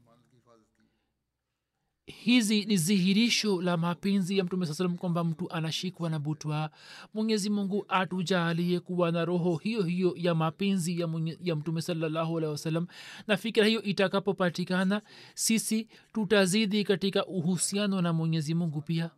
[2.05, 6.69] Hizi ni dhihirisho la mapenzi ya mtume saa kwamba mtu anashikwa na butwa.
[7.13, 11.09] Mwenyezi mungu atujaalie kuwa na roho hiyo hiyo ya mapenzi ya,
[11.41, 12.87] ya mtume salallahu alehi wasallam.
[13.27, 15.01] Na fikira hiyo itakapopatikana
[15.35, 19.09] sisi tutazidi katika uhusiano na mwenyezi mungu pia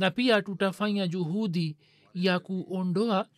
[0.00, 1.76] na pia tutafanya juhudi
[2.14, 3.28] ya kuondoa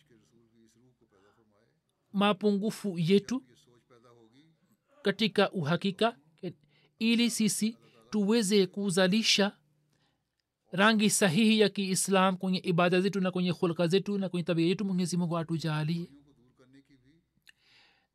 [2.13, 3.43] mapungufu yetu
[5.01, 6.17] katika uhakika
[6.99, 7.77] ili sisi
[8.09, 9.57] tuweze kuzalisha
[10.71, 14.85] rangi sahihi ya kiislam kwenye ibada zetu na kwenye hulka zetu na kwenye tabia yetu.
[14.85, 16.09] Mwenyezi mungu atujaalie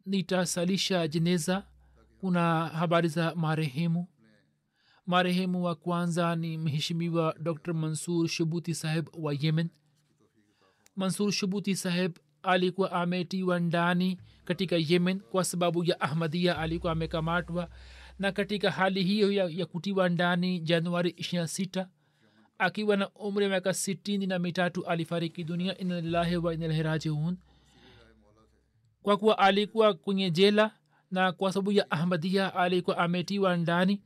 [0.07, 1.67] nitasalisha jeneza.
[2.21, 4.07] Kuna habari za marehemu
[5.09, 9.69] marehemu wa kwanza ni mheshimiwa dr mansur shubuti saheb wa yemen.
[10.97, 17.69] Mansur shubuti saheb alikuwa ametiwa ndani katika yemen kwa sababu ya ahmadia alikuwa amekamatwa
[18.19, 21.87] na katika hali hiyo ya, ya kutiwa ndani januari 26
[22.59, 25.79] akiwa na umri wa miaka sitini na mitatu alifariki dunia.
[25.79, 27.37] Inalilahi wa inalahi rajiun.
[29.03, 30.71] Kwa kuwa alikuwa kwenye jela
[31.11, 34.03] na kwa sababu ya ahmadia alikuwa ametiwa ndani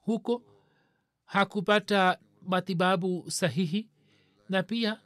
[0.00, 0.42] huko
[1.24, 3.88] hakupata matibabu sahihi
[4.48, 5.00] na pia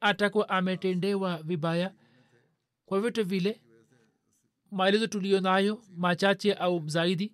[0.00, 1.94] atakuwa ametendewa vibaya.
[2.86, 3.60] Kwa vyote vile
[4.70, 7.32] maelezo tuliyo nayo machache au zaidi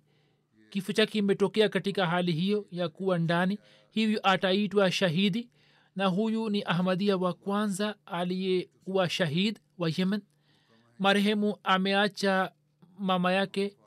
[0.69, 3.59] kifo chake kimetokea katika hali hiyo ya kuwa ndani.
[3.91, 5.49] Hivyo ataitwa shahidi
[5.95, 10.21] na huyu ni ahmadia wa kwanza aliyekuwa shahid wa yemen.
[10.99, 12.51] Marehemu ameacha
[12.99, 13.77] mama yake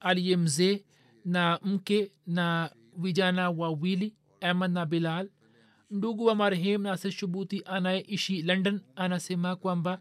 [0.00, 0.84] aliye mzee
[1.28, 5.28] na mke na vijana wawili ahmad na bilal.
[5.90, 10.00] Ndugu wa marehemu nasir shubuti anayeishi london anasema kwamba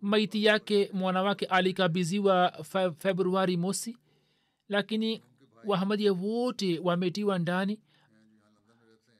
[0.00, 3.96] maiti yake mwana wake alikabiziwa fe, februari mosi
[4.68, 5.22] lakini
[5.64, 7.80] wahamadia wote wametiwa ndani.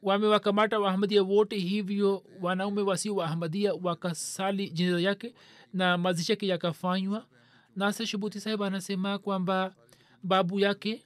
[0.02, 5.34] Wamewakamata wahamadia wote hivyo wanaume wasio wahamadia wakasali jeneza yake
[5.72, 7.26] na mazishi yake yakafanywa.
[7.76, 9.74] Nasir shubuti sahib anasema kwamba
[10.22, 11.04] babu yake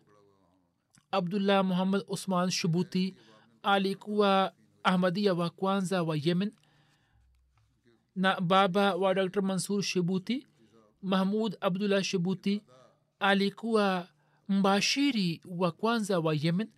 [1.10, 3.14] abdullah muhammad usman shubuti
[3.62, 6.52] alikuwa ahmadia wa kwanza wa yemen
[8.16, 10.46] na baba wa dr mansur shibuti
[11.02, 12.62] mahmud abdullah shibuti
[13.18, 14.08] alikuwa
[14.48, 16.70] mbashiri wa kwanza wa yemen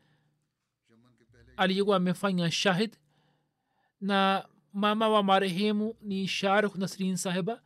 [1.56, 2.96] aliyekuwa amefanya shahid
[4.00, 7.62] na mama wa marehemu ni sharh nasrin sahiba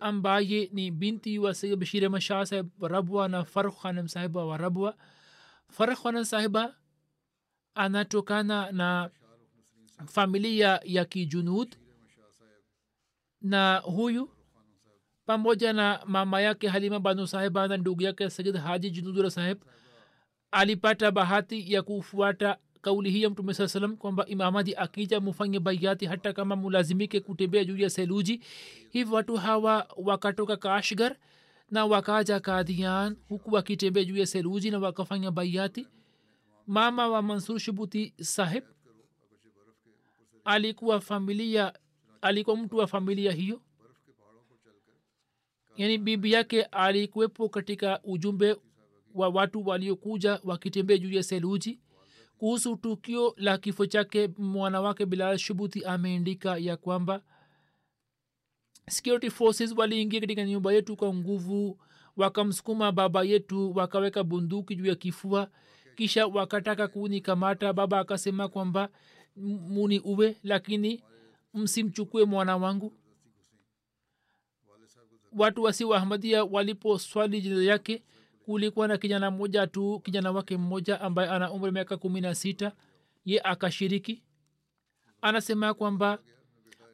[0.00, 4.56] ambaye ni binti wa sayid bashir ahmad shah sahib wa na farh khanam sahiba wa
[4.56, 4.94] rabwa
[5.70, 6.74] farh khanam sahiba
[7.74, 9.10] anatokana na
[10.06, 11.76] familia ya kijunud.
[13.42, 14.30] Na huyu
[15.26, 19.58] pamoja na mama yake halima banu sahiba na ndugu yake sayid haji junudura saheb
[20.50, 22.58] alipata bahati ya kufuata
[22.88, 27.64] kauli hii ya mtume saa salam kwamba imamadi akija mufanye baiati hata kama mulazimike kutembea
[27.64, 28.40] juu ya seluji.
[28.90, 31.16] Hivyo watu hawa wakatoka kashgar
[31.70, 35.86] na wakaja kadian huku wakitembea juu ya seluji na wakafanya baiati
[36.66, 38.64] mama wa mansur shubuti sahib
[40.44, 41.72] alikuwa familia
[42.22, 43.60] alikuwa mtu wa familia hiyo.
[45.76, 48.56] Yani bibi yake alikuwepo katika ujumbe
[49.14, 51.78] wa watu waliokuja wakitembea juu ya seluji
[52.38, 57.22] kuhusu tukio la kifo chake mwana wake bilal shubuti ameandika ya kwamba
[58.88, 61.78] security forces waliingia katika nyumba yetu kwa nguvu
[62.16, 65.50] wakamsukuma baba yetu wakaweka bunduki juu ya kifua
[65.96, 67.72] kisha wakataka kunikamata.
[67.72, 68.88] Baba akasema kwamba
[69.36, 71.02] muni uwe lakini
[71.54, 72.92] msimchukue mwana wangu.
[75.32, 78.02] Watu wasi wa ahmadia waliposwali jina yake
[78.48, 82.72] kulikuwa na kijana mmoja tu kijana wake mmoja ambaye ana umri miaka kumi na sita.
[83.24, 84.22] Ye akashiriki.
[85.22, 86.18] Anasema kwamba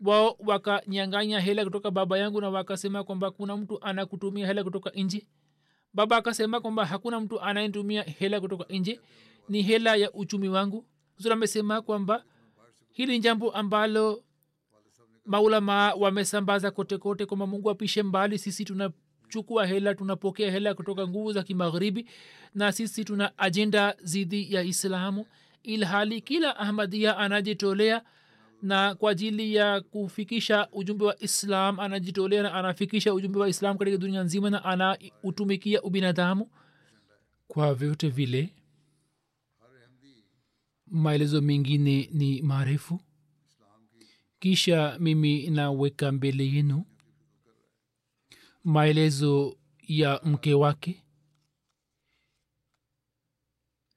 [0.05, 5.27] wao wakanyanganya hela kutoka baba yangu na wakasema kwamba kuna mtu anakutumia hela kutoka nje.
[5.93, 9.01] Baba akasema kwamba hakuna mtu anayetumia hela kutoka nje
[9.49, 10.87] ni hela ya uchumi wangu.
[11.33, 12.25] Amesema kwamba
[12.93, 14.25] hili jambo ambalo
[15.25, 18.65] maulama wamesambaza kote kote kwamba mungu apishe mbali sisi
[19.29, 22.07] tunachukua hela tunapokea hela kutoka nguvu za kimagharibi
[22.55, 25.27] na sisi tuna ajenda zidi ya islamu
[25.63, 28.03] ilhali kila ahmadia anajitolea
[28.63, 33.97] na kwa ajili ya kufikisha ujumbe wa islam anajitolea na anafikisha ujumbe wa islam katika
[33.97, 36.51] dunia nzima na anautumikia ubinadamu.
[37.49, 38.51] Kwa vyote vile
[40.87, 43.01] maelezo mengine ni marefu.
[44.39, 46.85] Kisha mimi naweka mbele yenu
[48.65, 51.05] maelezo ya mke wake?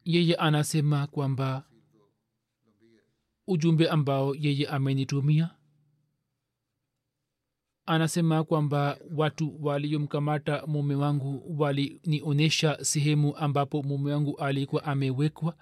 [0.03, 1.63] Yeye anasema kwamba
[3.47, 5.49] ujumbe ambao yeye amenitumia.
[7.85, 15.57] Anasema kwamba watu waliomkamata mume wangu walinionyesha sehemu ambapo mume wangu alikuwa amewekwa.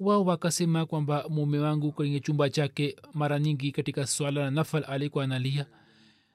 [0.00, 5.24] Wao wakasema kwamba mume wangu kwenye chumba chake mara nyingi katika swala la nafal alikuwa
[5.24, 5.66] analia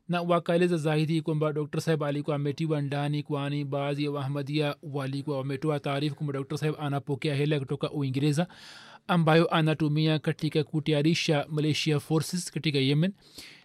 [0.08, 5.80] na wakaeleza zaidi kwamba dr saheb alikuwa ametiwa ndani kwani baadhi ya wahamadia walikuwa wametoa
[5.80, 8.48] taarifu kwamba dr saheb anapokea hela kutoka uingereza
[9.08, 13.14] ambayo anatumia katika kutayarisha malaysia forces katika yemen.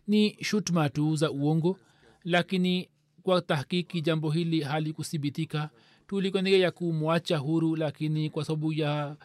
[0.07, 1.78] Ni shutma tu za uongo
[2.24, 2.89] lakini
[3.22, 5.70] kwa tahkiki jambo hili halikuthibitika.
[6.07, 9.16] Tulikuendelea ya kumwacha huru lakini kwa sababu ya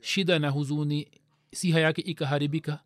[0.00, 1.08] shida na huzuni
[1.52, 2.80] siha yake ikaharibika.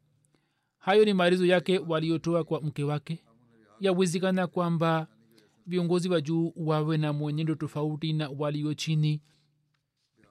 [0.78, 3.18] Hayo ni maarizo yake waliotoa kwa mke wake
[3.80, 5.06] yawezekana kwamba
[5.66, 9.22] viongozi wa juu wawe na mwenendo tofauti na walio chini.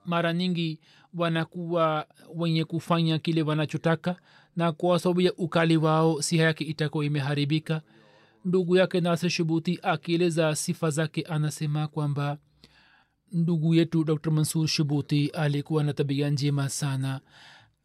[0.06, 0.80] Mara nyingi
[1.14, 4.16] wanakuwa wenye kufanya kile wanachotaka
[4.56, 7.82] na kwa sababu ya ukali wao siha yake itakuwa imeharibika.
[8.46, 12.38] Ndugu yake nase shubuti akieleza sifa zake anasema kwamba
[13.32, 14.32] ndugu yetu dr.
[14.32, 17.22] Mansur shubuti alikuwa na tabia njema sana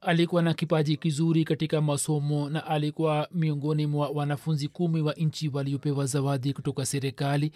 [0.01, 6.07] alikuwa na kipaji kizuri katika masomo na alikuwa miongoni mwa wanafunzi kumi wa nchi waliopewa
[6.07, 7.53] zawadi kutoka serikali.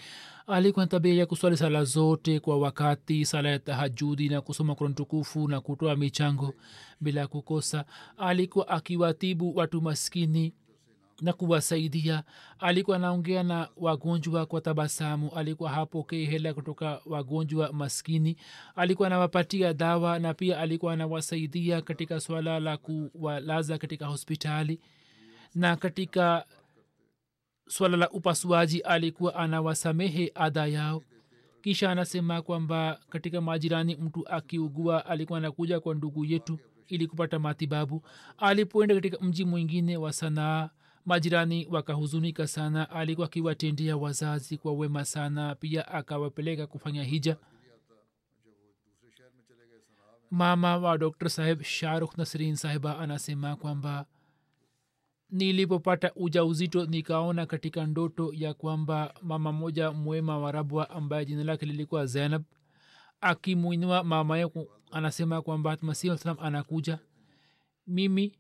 [0.47, 4.95] Alikuwa na tabia ya kuswali sala zote kwa wakati sala ya tahajudi na kusoma kurani
[4.95, 6.55] tukufu na kutoa michango
[7.01, 7.85] bila kukosa.
[8.19, 10.53] Alikuwa akiwatibu watu maskini
[11.25, 12.23] na kuwasaidia.
[12.59, 15.31] Alikuwa anaongea na wagonjwa kwa tabasamu.
[15.37, 18.37] Alikuwa hapokei hela kutoka wagonjwa maskini.
[18.77, 24.81] Alikuwa anawapatia dawa na pia alikuwa anawasaidia katika swala la kuwalaza katika hospitali.
[25.55, 26.45] Na katika
[27.69, 31.03] swala la upasuaji alikuwa anawasamehe ada yao.
[31.63, 36.59] Kisha anasema kwamba katika majirani mtu akiugua alikuwa anakuja kwa ndugu yetu
[36.89, 38.03] ili kupata matibabu.
[38.39, 40.71] Alipoenda katika mji mwingine wa sanaa
[41.05, 42.91] majirani wakahuzunika sana.
[42.91, 47.37] Alikuwa akiwatendea wazazi kwa wema sana pia akawapeleka kufanya hija.
[50.31, 54.07] Mama wa dr saheb sharukh nasrin sahiba anasema kwamba
[55.31, 61.45] nilipopata uja uzito nikaona katika ndoto ya kwamba mama moja mwema wa rabwa ambaye jina
[61.45, 62.43] lake lilikuwa zainab
[63.21, 66.99] akimwinua mama yangu anasema kwamba masihi salam anakuja.
[67.87, 68.39] Mimi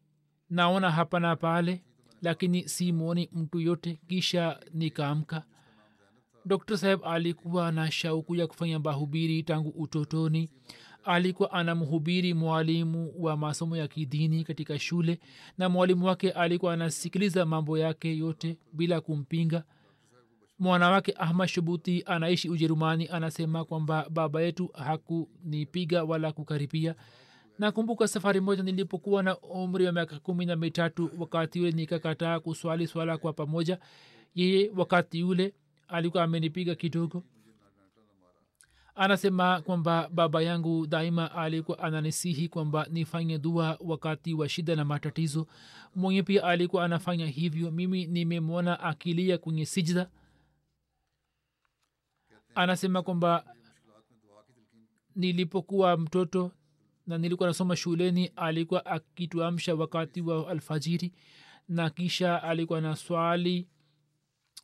[0.50, 1.84] naona hapa na pale
[2.24, 3.98] lakini simwoni mtu yote.
[4.08, 5.44] Kisha nikaamka.
[6.46, 10.50] Dr saheb alikuwa na shauku ya kufanya mahubiri tangu utotoni.
[11.04, 15.20] Alikuwa anamhubiri mwalimu wa masomo ya kidini katika shule
[15.58, 19.64] na mwalimu wake alikuwa anasikiliza mambo yake yote bila kumpinga.
[20.58, 26.94] Mwana wake ahmad shubuti anaishi ujerumani anasema kwamba baba yetu hakunipiga wala kukaribia
[27.58, 32.86] nakumbuka safari moja nilipokuwa na umri wa miaka kumi na mitatu wakati ule nikakataa kuswali
[32.86, 33.78] swala kwa pamoja.
[34.34, 35.54] Yeye wakati ule
[35.88, 37.22] alikuwa amenipiga kidogo.
[38.94, 45.46] Anasema kwamba baba yangu daima alikuwa ananisihi kwamba nifanye dua wakati wa shida na matatizo.
[45.94, 47.70] Mwenye pia alikuwa anafanya hivyo.
[47.70, 50.08] Mimi nimemwona akilia kwenye sijda
[52.54, 53.44] anasema kwamba
[55.16, 56.52] nilipokuwa mtoto
[57.06, 61.12] na nilikuwa nasoma shuleni alikuwa akituamsha wakati wa alfajiri
[61.68, 63.68] na kisha alikuwa na swali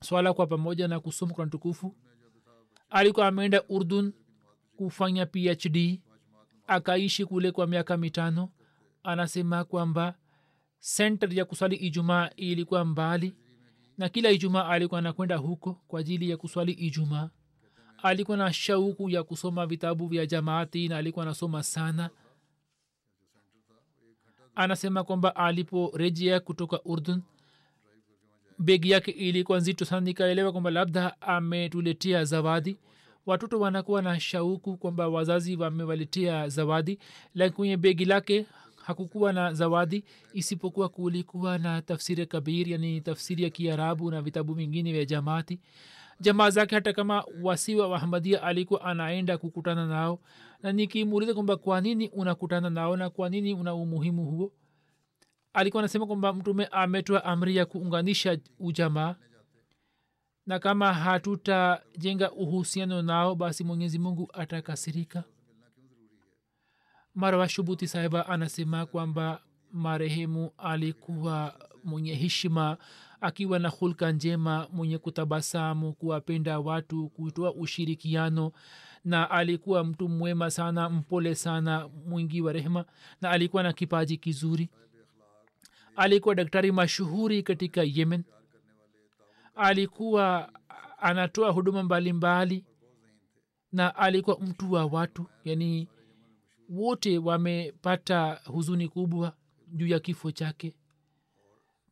[0.02, 1.96] swala kwa pamoja na kusoma kwa tukufu.
[2.90, 4.12] Alikuwa ameenda urdun
[4.76, 6.00] kufanya phd
[6.66, 8.50] akaishi kule kwa miaka mitano.
[9.02, 10.14] Anasema kwamba
[10.78, 13.34] senter ya kuswali ijumaa ilikuwa mbali
[13.98, 17.30] na kila ijumaa alikuwa anakwenda huko kwa ajili ya kuswali ijumaa.
[18.02, 22.10] Alikuwa na shauku ya kusoma vitabu vya jamaati na alikuwa anasoma sana
[24.60, 27.22] anasema kwamba aliporejea kutoka urdun
[28.58, 30.00] begi yake ilikuwa nzito sana.
[30.00, 32.76] Nikaelewa kwamba labda ametuletea zawadi.
[33.26, 36.98] Watoto wanakuwa na shauku kwamba wazazi wamewaletea zawadi
[37.34, 38.46] lakini kwenye begi lake
[38.84, 44.92] hakukuwa na zawadi isipokuwa kulikuwa na tafsiri kabir yani tafsiri ya kiarabu na vitabu vingine
[44.92, 45.58] vya jamaati.
[46.20, 50.18] Jamaa zake hata kama wasiwa wahamadia alikuwa anaenda kukutana nao
[50.62, 54.52] na nikimuuliza kwamba kwa nini unakutana nao na kwa nini una umuhimu huo
[55.52, 59.16] alikuwa anasema kwamba mtume ametoa amri ya kuunganisha ujamaa
[60.46, 65.24] na kama hatutajenga uhusiano nao basi mwenyezi mungu atakasirika.
[67.14, 69.42] Marwa shubuti sahiba anasema kwamba
[69.72, 71.54] marehemu alikuwa
[71.84, 72.76] mwenye heshima
[73.20, 78.52] akiwa na hulka njema mwenye kutabasamu kuwapenda watu kutoa ushirikiano
[79.04, 82.84] na alikuwa mtu mwema sana mpole sana mwingi wa rehema
[83.20, 84.68] na alikuwa na kipaji kizuri.
[85.96, 88.24] Alikuwa daktari mashuhuri katika yemen.
[89.54, 90.52] Alikuwa
[90.98, 92.64] anatoa huduma mbalimbali mbali,
[93.72, 95.88] na alikuwa mtu wa watu yani
[96.68, 99.36] wote wamepata huzuni kubwa
[99.68, 100.74] juu ya kifo chake.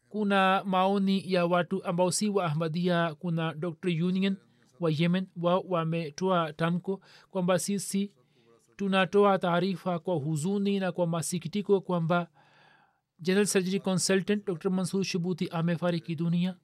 [0.08, 4.36] Kuna maoni ya watu ambao si wa ahmadia kuna dr union
[4.80, 7.00] wa yemen wao wametoa tamko
[7.30, 8.12] kwamba sisi
[8.76, 12.30] tunatoa taarifa kwa huzuni na kwa masikitiko kwamba
[13.20, 16.56] general surgery consultant dr mansur shubuti amefariki dunia.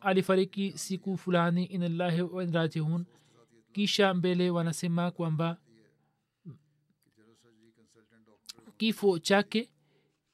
[0.00, 3.04] Alifariki siku fulani inallahi wanrajihun
[3.72, 5.56] kisha mbele wanasema kwamba
[8.76, 9.70] kifo chake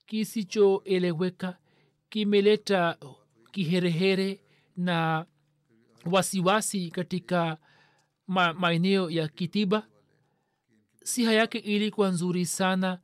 [0.06, 1.58] kisichoeleweka
[2.08, 2.98] kimeleta
[3.52, 4.40] kiherehere
[4.76, 5.26] na
[6.06, 7.56] wasiwasi katika
[8.26, 9.86] ma, maeneo ya kitiba.
[11.04, 12.98] Siha yake ilikuwa nzuri sana.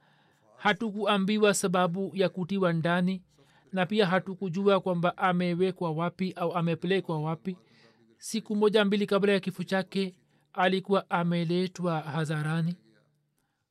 [0.57, 3.23] Hatukuambiwa sababu ya kutiwa ndani
[3.73, 7.57] na pia hatukujua kwamba amewekwa wapi au amepelekwa wapi.
[8.19, 10.15] Siku moja mbili kabla ya kifo chake
[10.53, 12.77] alikuwa ameletwa hadharani.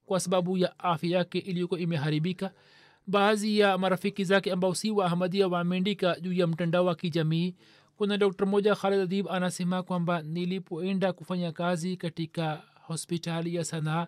[0.06, 2.52] Kwa sababu ya afya yake iliyokuwa imeharibika
[3.08, 7.56] baadhi ya marafiki zake ambao si wa ahmadia wameandika juu ya mtandao wa kijamii
[7.98, 14.08] kuna dokta moja khalid adib anasema kwamba nilipoenda kufanya kazi katika hospitali ya sanaa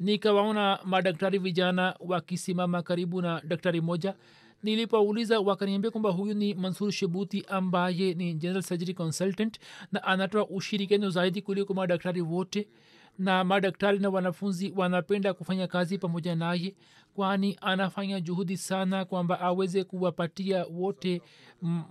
[0.00, 4.14] nikawaona madaktari vijana wakisimama karibu na daktari moja
[4.62, 9.58] nilipouliza wakaniambia kwamba huyu ni mansur shebuti ambaye ni general surgery consultant
[9.92, 12.68] na anatoa ushirikiano zaidi kuliko madaktari wote
[13.18, 16.74] na madaktari na wanafunzi wanapenda kufanya kazi pamoja naye
[17.14, 21.22] kwani anafanya juhudi sana kwamba aweze kuwapatia wote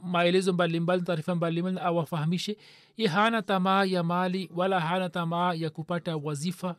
[0.03, 2.57] maelezo mbalimbali taarifa mbalimbali na awafahamishe.
[2.97, 6.75] Ye hana tamaa ya mali wala hana tamaa ya kupata wazifa.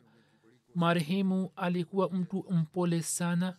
[0.75, 3.57] Marehemu alikuwa mtu mpole sana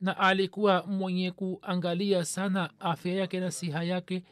[0.00, 4.22] na alikuwa mwenye kuangalia sana afya yake na siha yake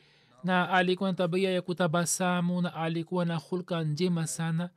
[0.47, 4.71] na alikuwa na tabia ya kutabasamu na alikuwa na hulka njema sana.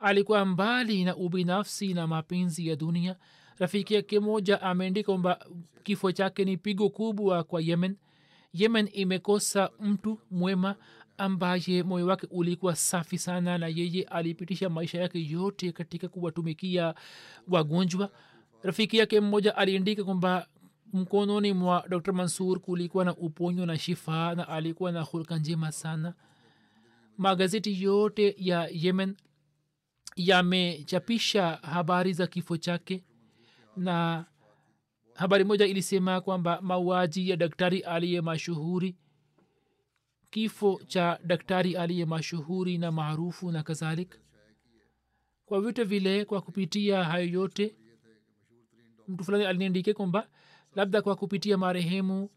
[0.00, 3.16] Alikuwa mbali na ubinafsi na mapenzi ya dunia.
[3.58, 5.46] Rafiki yake moja ameandika kwamba
[5.82, 7.96] kifo chake ni pigo kubwa kwa yemen.
[8.54, 10.74] Yemen imekosa mtu mwema
[11.18, 16.94] ambaye moyo wake ulikuwa safi sana na yeye alipitisha maisha yake yote katika kuwatumikia
[17.48, 18.10] wagonjwa.
[18.62, 20.46] Rafiki yake mmoja aliandika kwamba
[20.92, 26.14] mkononi mwa dr mansur kulikuwa na uponyo na shifa na alikuwa na hulka njema sana.
[27.18, 29.16] Magazeti yote ya yemen
[30.16, 33.04] yamechapisha habari za kifo chake
[33.76, 34.24] na
[35.14, 38.96] habari moja ilisema kwamba mauaji ya daktari aliye mashuhuri
[40.30, 44.18] kifo cha daktari aliye mashuhuri na maarufu na kadhalika.
[45.46, 47.76] Kwa vyote vile kwa kupitia hayo yote
[49.08, 50.28] mtu fulani aliniandike kwamba
[50.74, 52.30] labda kwa kupitia marehemu.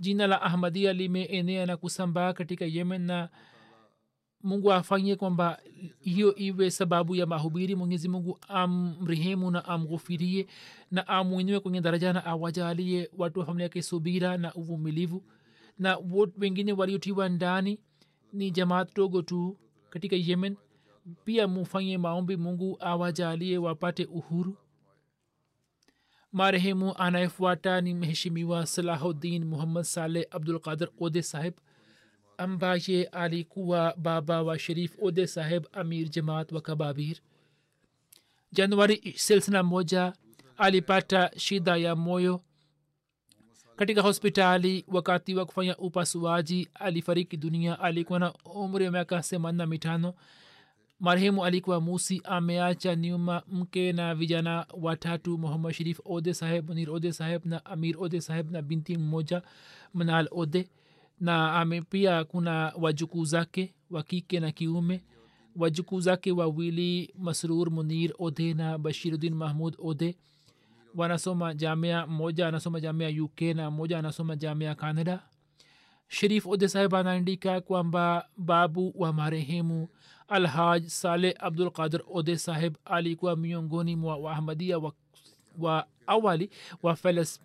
[0.00, 3.28] Jina la ahmadia limeenea na kusambaa katika yemen na
[4.42, 5.58] mungu afanye kwamba
[6.00, 7.74] hiyo iwe sababu ya mahubiri.
[7.74, 10.46] Mwenyezi mungu amrehemu na amghufirie
[10.90, 15.22] na amwinue kwenye daraja na awajalie watu wa familia yake subira na uvumilivu.
[15.78, 15.98] Na
[16.38, 17.78] wengine waliotiwa ndani
[18.32, 19.56] ni jamaat dogo tu
[19.90, 20.56] katika yemen.
[21.24, 22.36] Pia mufanye maombi.
[22.36, 24.56] Mungu awajalie wapate uhuru
[26.32, 31.54] marehemu anayefuata ni mheshimiwa salahuddin muhammad saleh abdul qadir ode saheb
[32.38, 37.16] ambaye alikuwa baba wa sharif ode saheb amir jamaat wa kababir.
[38.52, 40.12] Januari silsina moja
[40.56, 42.40] alipata shida ya moyo.
[43.76, 47.80] Katika hospitali wakati wa kufanya upasuaji alifariki dunia.
[47.80, 50.14] Alikuwa na umri wa miaka themanina mitano
[51.00, 57.12] marehemu alikuwa musi ameacha nyuma mke na vijana watatu muhammad sharif ode saheb munir ode
[57.12, 59.42] saheb na amir ode saheb na binti mmoja
[59.94, 60.68] manal ode
[61.20, 65.02] na ame pia kuna wajukuu zake wa kike na kiume
[65.56, 70.16] wajukuu zake wawili masrur munir ode na bashiruddin mahmud ode
[70.94, 75.22] wanasoma jamia mmoja anasoma jamia uk na mmoja anasoma jamia canada
[76.08, 79.88] sharif ode saheb anaandika kwamba babu wa marehemu
[80.30, 84.92] alhaj saleh abdul qadir ode saheb alikuwa miongoni mwa waahmadia wa,
[85.58, 86.50] wa awali
[86.82, 86.96] wa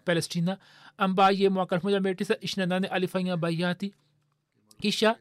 [0.05, 0.57] palestina
[0.97, 3.93] ambaye mwaka 1928 alifanya bayati.
[4.81, 5.15] Kisha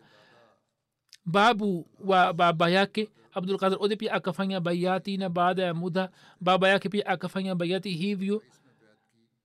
[1.27, 6.11] babu wa baba yake abdul ode pia akafanya bayati na baada ya muda
[6.41, 8.43] baba yake pia akafanya bayati hivyo.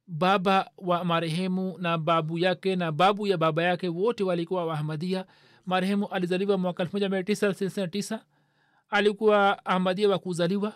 [0.07, 5.25] Baba wa marehemu na babu yake na babu ya baba yake wote walikuwa waahmadia
[5.69, 8.19] marehemu alizaliwa mwaka 1999
[8.89, 10.73] alikuwa ahmadia wa kuzaliwa.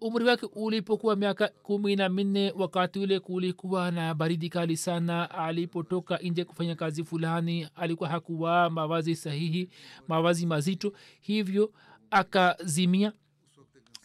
[0.00, 5.30] Umri wake ulipokuwa miaka kumi na minne wakati ule kulikuwa na baridi kali sana.
[5.30, 9.68] Alipotoka nje kufanya kazi fulani alikuwa hakuwaa mavazi sahihi
[10.08, 11.72] mavazi mazito hivyo
[12.10, 13.12] akazimia.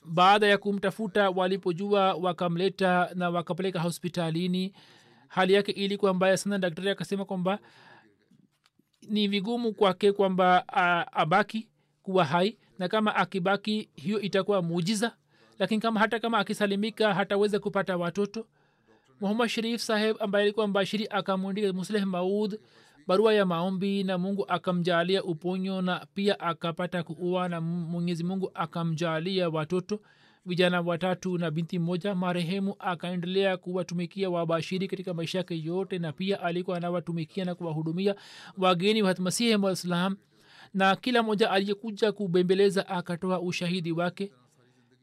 [0.05, 4.73] Baada ya kumtafuta walipojua wakamleta na wakapeleka hospitalini.
[5.27, 6.57] Hali yake ilikuwa mbaya sana.
[6.59, 7.59] Daktari akasema kwamba
[9.09, 10.67] ni vigumu kwake kwamba
[11.13, 11.67] abaki
[12.03, 15.15] kuwa hai na kama akibaki hiyo itakuwa muujiza.
[15.59, 18.47] Lakini kama hata kama akisalimika hataweza kupata watoto.
[19.21, 22.59] Muhammad sharif saheb ambaye alikuwa mbashiri akamwandika musleh maud
[23.07, 29.49] barua ya maombi na mungu akamjalia uponyo na pia akapata kuua na mwenyezi mungu akamjalia
[29.49, 29.99] watoto
[30.45, 36.41] vijana watatu na binti mmoja marehemu akaendelea kuwatumikia wabashiri katika maisha yake yote na pia
[36.41, 38.15] alikuwa anawatumikia na kuwahudumia
[38.57, 40.17] wageni wa masihi waislam
[40.73, 44.31] na kila mmoja aliyekuja kubembeleza akatoa ushahidi wake.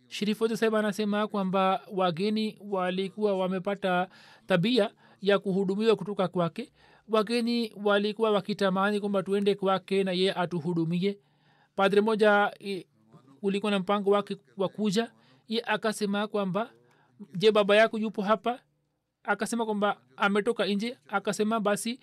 [0.09, 4.09] Shirifote saheb anasema kwamba wageni walikuwa wamepata
[4.47, 6.73] tabia ya kuhudumiwa kutoka kwake.
[7.09, 11.19] Wageni walikuwa wakitamani kwamba tuende kwake na yeye atuhudumie.
[11.77, 12.51] Padre moja
[13.43, 15.11] ulikuwa na mpango wake wa kuja
[15.49, 16.71] ye akasema kwamba
[17.37, 18.61] je baba yako yupo hapa?
[19.25, 20.99] Akasema kwamba ametoka nje.
[21.09, 22.01] Akasema basi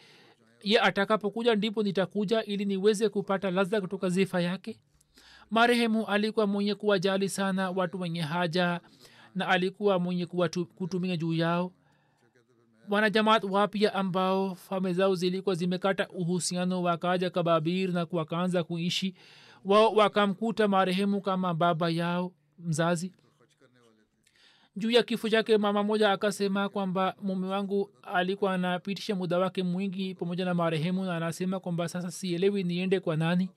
[0.64, 4.80] ye atakapokuja ndipo nitakuja ili niweze kupata ladha kutoka zifa yake.
[5.52, 8.80] Marehemu alikuwa mwenye kuwajali sana watu wenye haja
[9.36, 10.26] na alikuwa mwenye
[10.76, 11.72] kutumia juu yao.
[12.90, 19.16] Wanajamaat wapya ambao fame zao zilikuwa zimekata uhusiano wakaja kababir na wakaanza kuishi.
[19.66, 23.12] Wao wakamkuta marehemu kama baba yao mzazi
[24.76, 30.16] juu ya kifo chake mama moja akasema kwamba mume wangu alikuwa anapitisha muda wake mwingi
[30.16, 33.50] pamoja na marehemu na anasema kwamba sasa sielewi niende kwa nani.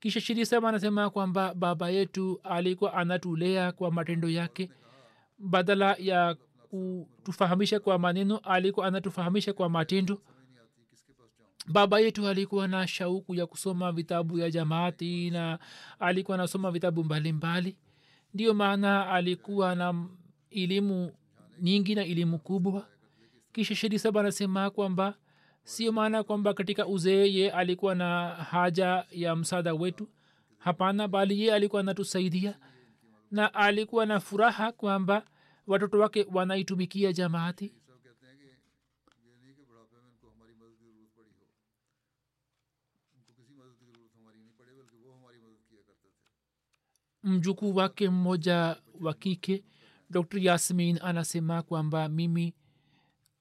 [0.00, 4.70] Kisha shiri saba anasema kwamba baba yetu alikuwa anatulea kwa matendo yake.
[5.38, 6.36] Badala ya
[6.70, 10.20] kutufahamisha kwa maneno alikuwa anatufahamisha kwa matendo.
[11.68, 15.58] Baba yetu alikuwa na shauku ya kusoma vitabu ya jamaati na
[15.98, 17.76] alikuwa anasoma vitabu mbalimbali
[18.34, 20.08] ndio maana alikuwa na
[20.50, 21.12] elimu
[21.60, 22.86] nyingi na elimu kubwa.
[23.52, 25.14] Kisha shedi saba anasema kwamba
[25.64, 30.08] sio maana kwamba katika uzee ye alikuwa na haja ya msaada wetu.
[30.58, 32.58] Hapana bali ye alikuwa anatusaidia.
[33.30, 35.24] Na alikuwa na furaha kwamba
[35.66, 37.74] watoto wake wanaitumikia jamaati
[47.24, 49.64] mjukuu wake mmoja wa kike
[50.10, 52.54] dr yasmin anasema kwamba mimi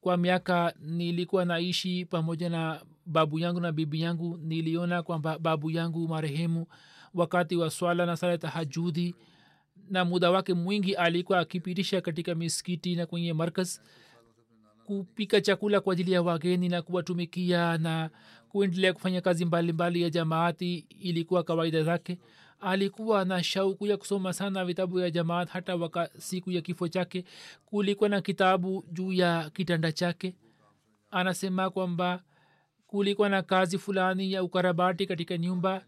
[0.02, 6.08] kwa miaka nilikuwa naishi pamoja na babu yangu na bibi yangu niliona kwamba babu yangu
[6.08, 6.66] marehemu
[7.14, 9.16] wakati wa swala na sala tahajudhi
[9.90, 13.80] na muda wake mwingi alikuwa akipitisha katika miskiti na kwenye markaz
[14.86, 18.10] kupika chakula kwa ajili ya wageni na kuwatumikia na
[18.50, 20.86] kuendelea kufanya kazi mbalimbali mbali ya jamaati.
[21.00, 22.18] Ilikuwa kawaida zake
[22.62, 27.24] alikuwa na shauku ya kusoma sana vitabu ya jamaat hata waka siku ya kifo chake.
[27.66, 30.36] Kulikuwa na kitabu juu ya kitanda chake.
[31.12, 32.24] Anasema kwamba
[32.88, 35.86] kulikuwa na kazi fulani ya ukarabati katika nyumba.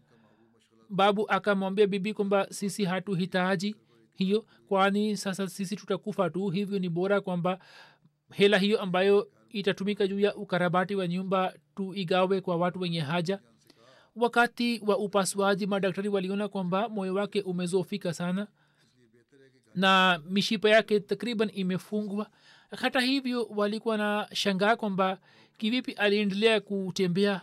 [0.90, 3.76] Babu akamwambia bibi kwamba sisi hatuhitaji
[4.14, 7.58] hiyo kwani sasa sisi tutakufa tu hivyo ni bora kwamba
[8.32, 13.40] hela hiyo ambayo itatumika juu ya ukarabati wa nyumba tuigawe kwa watu wenye haja
[14.16, 18.46] wakati wa upasuaji madaktari waliona kwamba moyo wake umezofika sana
[19.74, 22.30] na mishipa yake takriban imefungwa.
[22.70, 25.18] Hata hivyo walikuwa na shangaa kwamba
[25.58, 27.40] kivipi aliendelea kutembea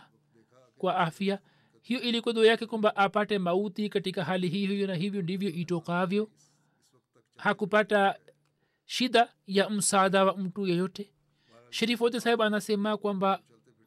[0.78, 1.38] kwa afya.
[1.82, 6.28] Hiyo ilikuwa doo yake kwamba apate mauti katika hali hii hiyo na hivyo ndivyo itokavyo.
[7.36, 8.18] Hakupata
[8.84, 11.10] shida ya msaada wa mtu yeyote.
[11.70, 13.42] Sherifote sahib anasema kwamba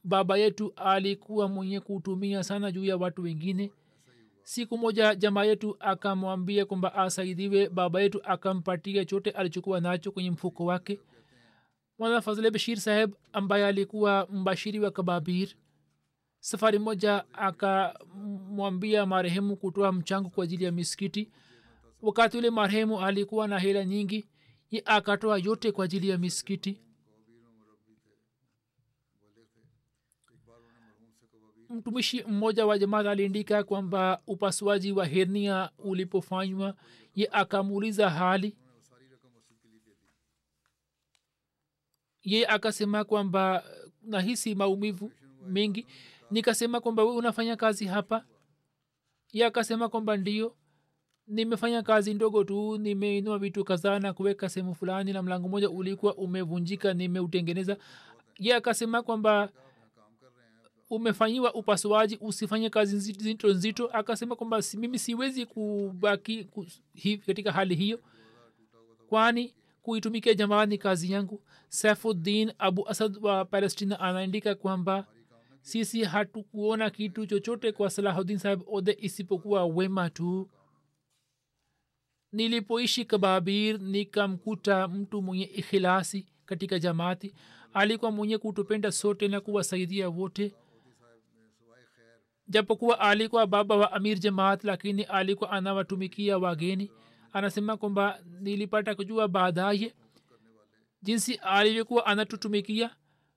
[0.06, 3.72] baba yetu alikuwa mwenye kutumia sana juu ya watu wengine.
[4.44, 10.66] Siku moja jamaa yetu akamwambia kwamba asaidiwe baba yetu akampatia chote alichokuwa nacho kwenye mfuko
[10.66, 11.00] wake.
[12.00, 15.50] Mwana fazle bashir saheb ambaye alikuwa mbashiri wa kababir
[16.40, 21.32] safari moja akamwambia marehemu kutoa mchango kwa ajili ya miskiti
[22.02, 24.26] wakati ule marehemu alikuwa na hela nyingi
[24.86, 26.82] akatoa yote kwa ajili ya miskiti
[31.70, 36.76] mtumishi mmoja wa jamaat aliandika kwamba upasuaji wa hernia ulipofanywa
[37.16, 38.56] ye akamuuliza hali.
[42.24, 43.64] Ye akasema kwamba
[44.02, 45.12] nahisi maumivu
[45.48, 45.88] mengi.
[46.32, 48.26] Nikasema kwamba we unafanya kazi hapa?
[49.34, 50.56] Ye akasema kwamba ndio
[51.28, 56.16] nimefanya kazi ndogo tu nimeinua vitu kadhaa na kuweka sehemu fulani na mlango moja ulikuwa
[56.16, 57.78] umevunjika nimeutengeneza.
[58.40, 59.50] Ye akasema kwamba
[60.90, 67.76] umefanyiwa upasuaji usifanye kazi nzito nzito akasema kwamba mimi siwezi kubaki ku, hi, katika hali
[67.76, 68.00] hiyo.
[69.10, 71.42] Kwani kuitumikia jamaa ni kazi yangu?
[71.70, 75.08] Saifuddin abu asad wa palestina anaandika kwamba
[75.62, 80.50] sisi hatukuona kitu chochote kwa salahuddin saheb ode isipokuwa wema tu.
[82.32, 87.34] Nilipoishi kababir nikamkuta mtu mwenye ikhilasi katika jamaati.
[87.74, 90.54] Alikuwa mwenye kutupenda sote na kuwasaidia wote
[92.48, 96.92] japokuwa alikuwa baba wa amir jamaat lakini alikuwa anawatumikia wageni.
[97.34, 99.94] Anasema kwamba nilipata kujua baadaye
[101.02, 102.90] jinsi alivyokuwa anatutumikia.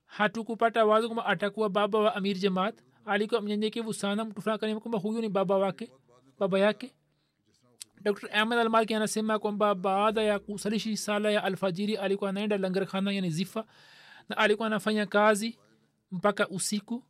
[0.07, 2.75] Hatukupata wazo kwamba atakuwa baba wa amir jamaat.
[3.07, 4.25] Alikuwa mnyenyekevu sana.
[4.25, 5.91] Mtu fulani kwamba huyu ni baba wake
[6.39, 6.93] baba yake.
[8.03, 13.31] Dr ahmed almalki anasema kwamba baada ya kusalishi sala ya alfajiri alikuwa anaenda langarkhana yani
[13.31, 13.65] zifa
[14.29, 15.59] na alikuwa anafanya kazi
[16.13, 17.03] mpaka usiku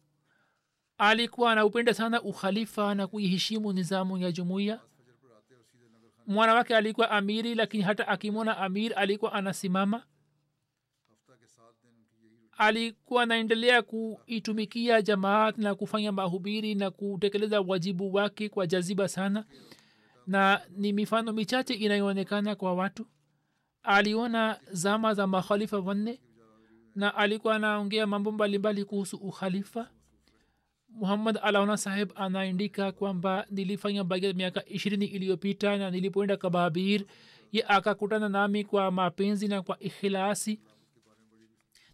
[0.99, 4.80] alikuwa anaupenda sana ukhalifa na kuiheshimu nizamu ya jumuiya.
[6.26, 10.03] Mwana wake alikuwa amiri lakini hata akimwona amir alikuwa anasimama.
[12.53, 19.44] Alikuwa anaendelea kuitumikia jamaat na kufanya mahubiri na kutekeleza wajibu wake kwa jaziba sana.
[20.26, 23.07] Na ni mifano michache inayoonekana kwa watu.
[23.82, 26.20] Aliona zama za makhalifa wanne
[26.94, 29.90] na alikuwa anaongea mambo mbalimbali kuhusu ukhalifa
[30.99, 37.05] muhammad alauna saheb anaandika kwamba nilifanya bagia miaka ishirini iliyopita na nilipoenda kababir
[37.53, 40.61] ye akakutana nami kwa mapenzi na kwa ikhilasi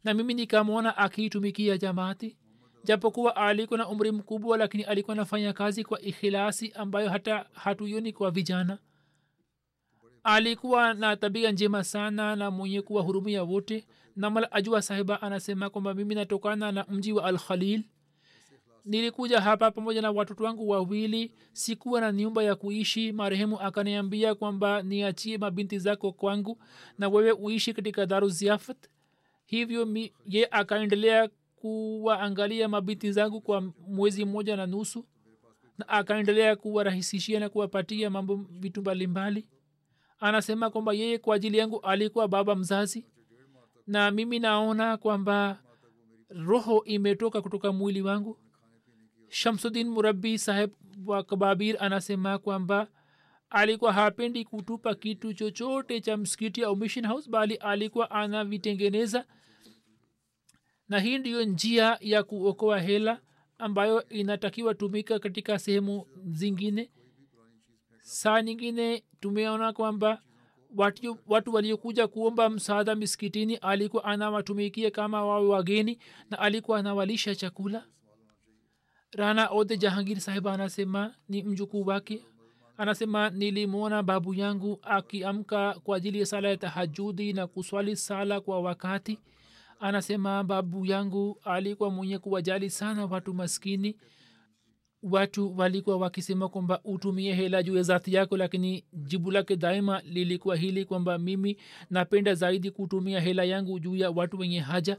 [0.05, 2.37] na mimi nikamwona akiitumikia jamaati.
[2.85, 8.31] Japokuwa alikuwa na umri mkubwa lakini alikuwa anafanya kazi kwa ikhilasi ambayo hata hatuyoni kwa
[8.31, 8.79] vijana.
[10.25, 13.87] Alikuwa na tabia njema sana na mwenye kuwa hurumia wote
[14.17, 17.83] namal ajua sahiba anasema kwamba mimi natokana na mji wa al khalil
[18.85, 21.33] nilikuja hapa pamoja na watoto wangu wawili.
[21.53, 23.13] Sikuwa na nyumba ya kuishi.
[23.13, 26.59] Marehemu akaniambia kwamba niachie mabinti zako kwangu
[26.99, 28.89] na wewe uishi katika daru ziafat.
[29.47, 35.05] Hivyo mi, ye akaendelea kuwaangalia mabinti zangu kwa mwezi mmoja na nusu
[35.79, 39.49] na akaendelea kuwarahisishia na kuwapatia mambo vitu mbalimbali.
[40.21, 43.07] Anasema kwamba yeye kwa ajili yangu alikuwa baba mzazi
[43.87, 45.63] na mimi naona kwamba
[46.29, 48.39] roho imetoka kutoka mwili wangu
[49.39, 50.71] shamsudin murabi saheb
[51.07, 52.89] wa kababir anasema kwamba
[53.51, 59.27] alikuwa hapendi kutupa kitu chochote cha msikiti au mission house bali alikuwa anavitengeneza.
[60.89, 63.21] Na hii ndiyo njia ya kuokoa hela
[63.59, 66.91] ambayo inatakiwa tumika katika sehemu zingine.
[68.01, 70.23] Saa nyingine tumeona kwamba
[70.77, 75.99] watu, watu waliokuja kuomba msaada miskitini alikuwa anawatumikia kama wawe wageni
[76.31, 77.87] na alikuwa anawalisha chakula
[79.17, 82.27] rana ode jahangir sahib anasema ni mjukuu wake
[82.77, 88.61] anasema nilimwona babu yangu akiamka kwa ajili ya sala ya tahajudi na kuswali sala kwa
[88.61, 89.19] wakati
[89.81, 93.97] anasema babu yangu alikuwa mwenye kuwajali sana watu maskini
[95.03, 100.57] watu walikuwa wakisema kwamba utumie hela juu ya zati yako lakini jibu lake daima lilikuwa
[100.57, 101.57] hili kwamba mimi
[101.91, 104.97] napenda zaidi kutumia hela yangu juu ya watu wenye haja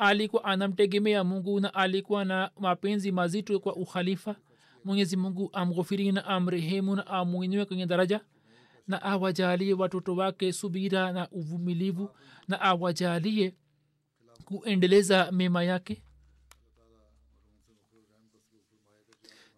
[0.00, 4.36] alikuwa anamtegemea mungu na alikuwa na mapenzi mazito kwa ukhalifa.
[4.84, 8.20] Mwenyezi mungu amghofiri na amrehemu na amwinue kwenye daraja
[8.86, 12.10] na awajalie watoto wake subira na uvumilivu
[12.48, 13.54] na awajalie
[14.44, 16.02] kuendeleza mema yake.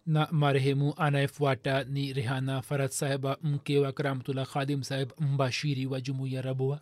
[0.06, 6.42] Na marehemu anayefuata ni rehana farad sahiba mke wa karamtullah khadim sahib mbashiri wa jumuiya
[6.42, 6.80] rabua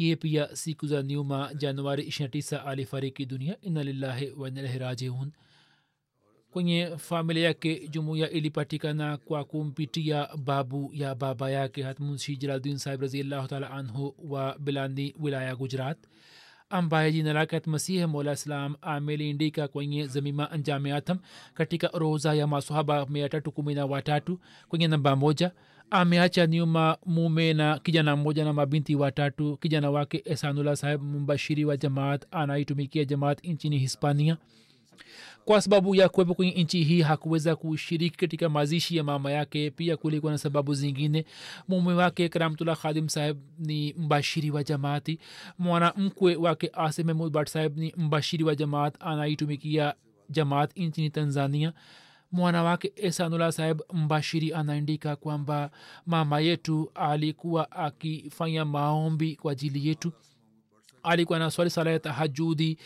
[0.00, 5.32] ye pia siku za nyuma januari 29 alifariki dunia ina lillahi wainalaihi rajiun
[6.50, 13.48] kwenye familia yake jumuiya ilipatikana kwa kumpitia babu ya baba yake hatmunshi jalaluddin sahib raziallahu
[13.48, 15.98] taala anhu wa bilandi wilaya gujarat
[16.70, 21.18] ambaye jina lake hatmasihi mola islam ameliindika kwenye zamima anjameatham
[21.54, 25.52] katika roza ya masohaba mia tatu kumi na watatu kwenye namba moja
[25.90, 29.56] ameacha nyuma mume na kijana mmoja na mabinti watatu.
[29.56, 34.36] Kijana wake esanula saheb mbashiri wa jamaat anaitumikia jamaat nchini hispania.
[35.44, 39.70] Kwa sababu ya kuwepo kwenye nchi hii hakuweza kushiriki katika mazishi ya mama yake.
[39.70, 41.24] Pia kulikuwa na sababu zingine.
[41.68, 45.18] Mume wake karamtullah khadim saheb ni mbashiri wa jamaati
[45.58, 49.94] mwana mkwe wake asim mahmud bat saheb ni mbashiri wa jamaat anaitumikia
[50.30, 51.72] jamaat nchini tanzania
[52.32, 55.70] mwana wake esanullah saheb mbashiri anaandika kwamba
[56.06, 60.12] mama yetu alikuwa akifanya maombi kwa ajili yetu.
[61.02, 62.78] Alikuwa na swali sala ya tahajudi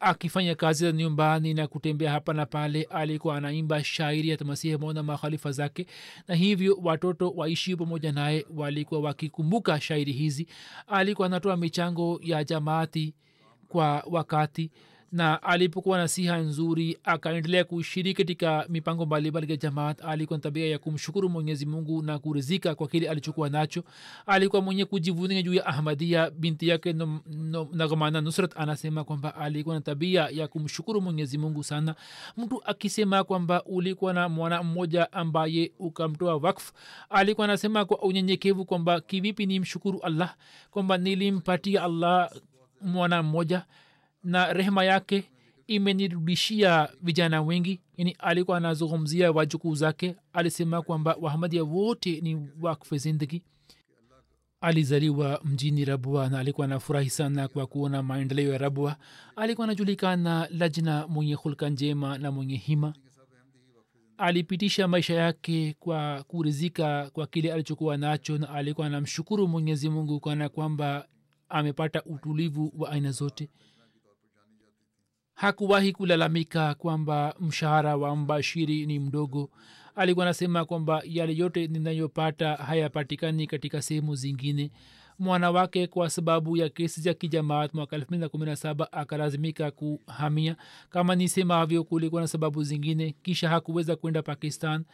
[0.00, 2.82] akifanya kazi za nyumbani na kutembea hapa na pale.
[2.82, 5.86] Alikuwa anaimba shairi ya masihi mona makhalifa zake.
[6.28, 10.46] Na hivyo watoto waishi pamoja naye walikuwa wakikumbuka shairi hizi.
[10.86, 13.14] Alikuwa anatoa michango ya jamaati
[13.68, 14.70] kwa wakati
[15.12, 20.04] na alipokuwa na siha nzuri akaendelea kushiriki katika mipango mbalimbali ya jamaat.
[20.04, 23.84] Alikuwa na tabia ya kumshukuru mwenyezi mungu na kurizika kwa kile alichokuwa nacho.
[24.26, 28.52] Alikuwa mwenye kujivunia juu ya ahmadia binti yake no, no, nagmana nusrat.
[28.56, 31.94] Anasema kwamba alikuwa na tabia ya kumshukuru mwenyezi mungu sana.
[32.36, 36.72] Mtu akisema kwamba ulikuwa na mwana mmoja ambaye ukamtoa wakf
[37.10, 40.34] alikuwa anasema kwa unyenyekevu kwamba kivipi ni mshukuru allah?
[40.70, 42.30] Kwamba nilimpatia allah
[42.82, 43.64] mwana mmoja
[44.26, 45.24] na rehema yake
[45.66, 47.80] imenirudishia vijana wengi.
[47.96, 50.16] Yani alikuwa anazungumzia wajukuu zake.
[50.32, 53.42] Alisema kwamba wahamadia wote ni wakfe zindagi
[54.60, 58.96] alizaliwa mjini rabua na alikuwa anafurahi sana kwa kuona maendeleo ya rabua
[59.36, 62.94] alikuwa anajulikana lajna mwenye hulka njema na mwenye hima.
[64.18, 70.48] Alipitisha maisha yake kwa kurizika kwa kile alichokuwa nacho na alikuwa anamshukuru mwenyezi mungu kana
[70.48, 71.08] kwamba
[71.48, 73.48] amepata utulivu wa aina zote
[75.36, 79.50] hakuwahi kulalamika kwamba mshahara wa mbashiri ni mdogo.
[79.96, 84.70] Alikuwa anasema kwamba yale yote ninayopata hayapatikani katika sehemu zingine.
[85.18, 88.92] Mwana wake kwa sababu ya kesi za kijamaat mwaka elfu mbili na kumi na saba
[88.92, 90.56] akalazimika kuhamia.
[90.90, 94.84] Kama nisemavyo kulikuwa na sababu zingine kisha hakuweza kwenda pakistan.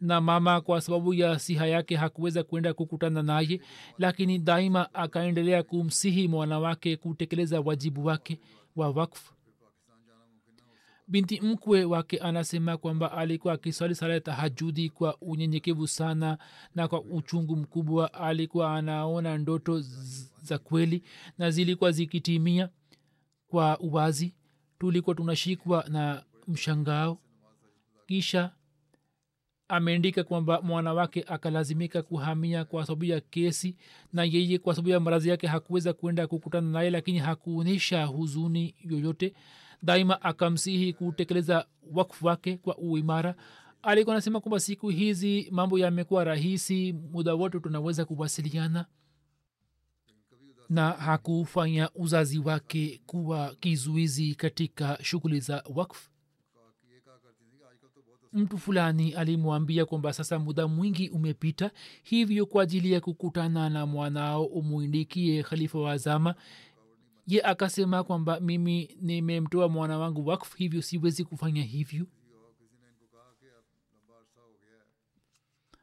[0.00, 3.60] Na mama kwa sababu ya siha yake hakuweza kwenda kukutana naye
[3.98, 8.38] lakini daima akaendelea kumsihi mwana wake kutekeleza wajibu wake
[8.76, 9.32] wa wakfu
[11.08, 16.38] binti mkwe wake anasema kwamba alikuwa akiswali sala ya tahajudi kwa unyenyekevu sana
[16.74, 18.14] na kwa uchungu mkubwa.
[18.14, 19.80] Alikuwa anaona ndoto
[20.42, 21.02] za kweli
[21.38, 22.68] na zilikuwa zikitimia
[23.48, 24.34] kwa uwazi.
[24.78, 27.18] Tulikuwa tunashikwa na mshangao.
[28.06, 28.52] Kisha
[29.68, 33.76] ameandika kwamba mwana wake akalazimika kuhamia kwa sababu ya kesi
[34.12, 39.34] na yeye kwa sababu ya marazi yake hakuweza kwenda kukutana naye lakini hakuonyesha huzuni yoyote
[39.82, 43.34] daima akamsihi kutekeleza wakfu wake kwa uimara.
[43.82, 48.86] Alikuwa anasema kwamba siku hizi mambo yamekuwa rahisi muda wote tunaweza kuwasiliana.
[50.68, 56.10] Na hakufanya uzazi wake kuwa kizuizi katika shughuli za wakfu.
[58.32, 61.70] Mtu fulani alimwambia kwamba sasa muda mwingi umepita
[62.02, 66.34] hivyo kwa ajili ya kukutana na mwanao umwindikie khalifa wa zama
[67.28, 72.06] ye akasema kwamba mimi nimemtoa mwana wangu wakf hivyo siwezi kufanya hivyo.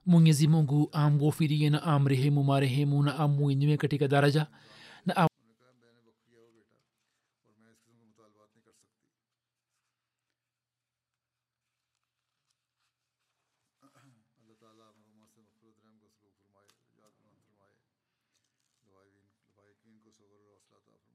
[0.05, 4.47] Mwenyezi mungu amghofirie na amrehemu marehemu na amwinue katika daraja
[5.05, 5.27] na am...
[20.17, 21.14] کو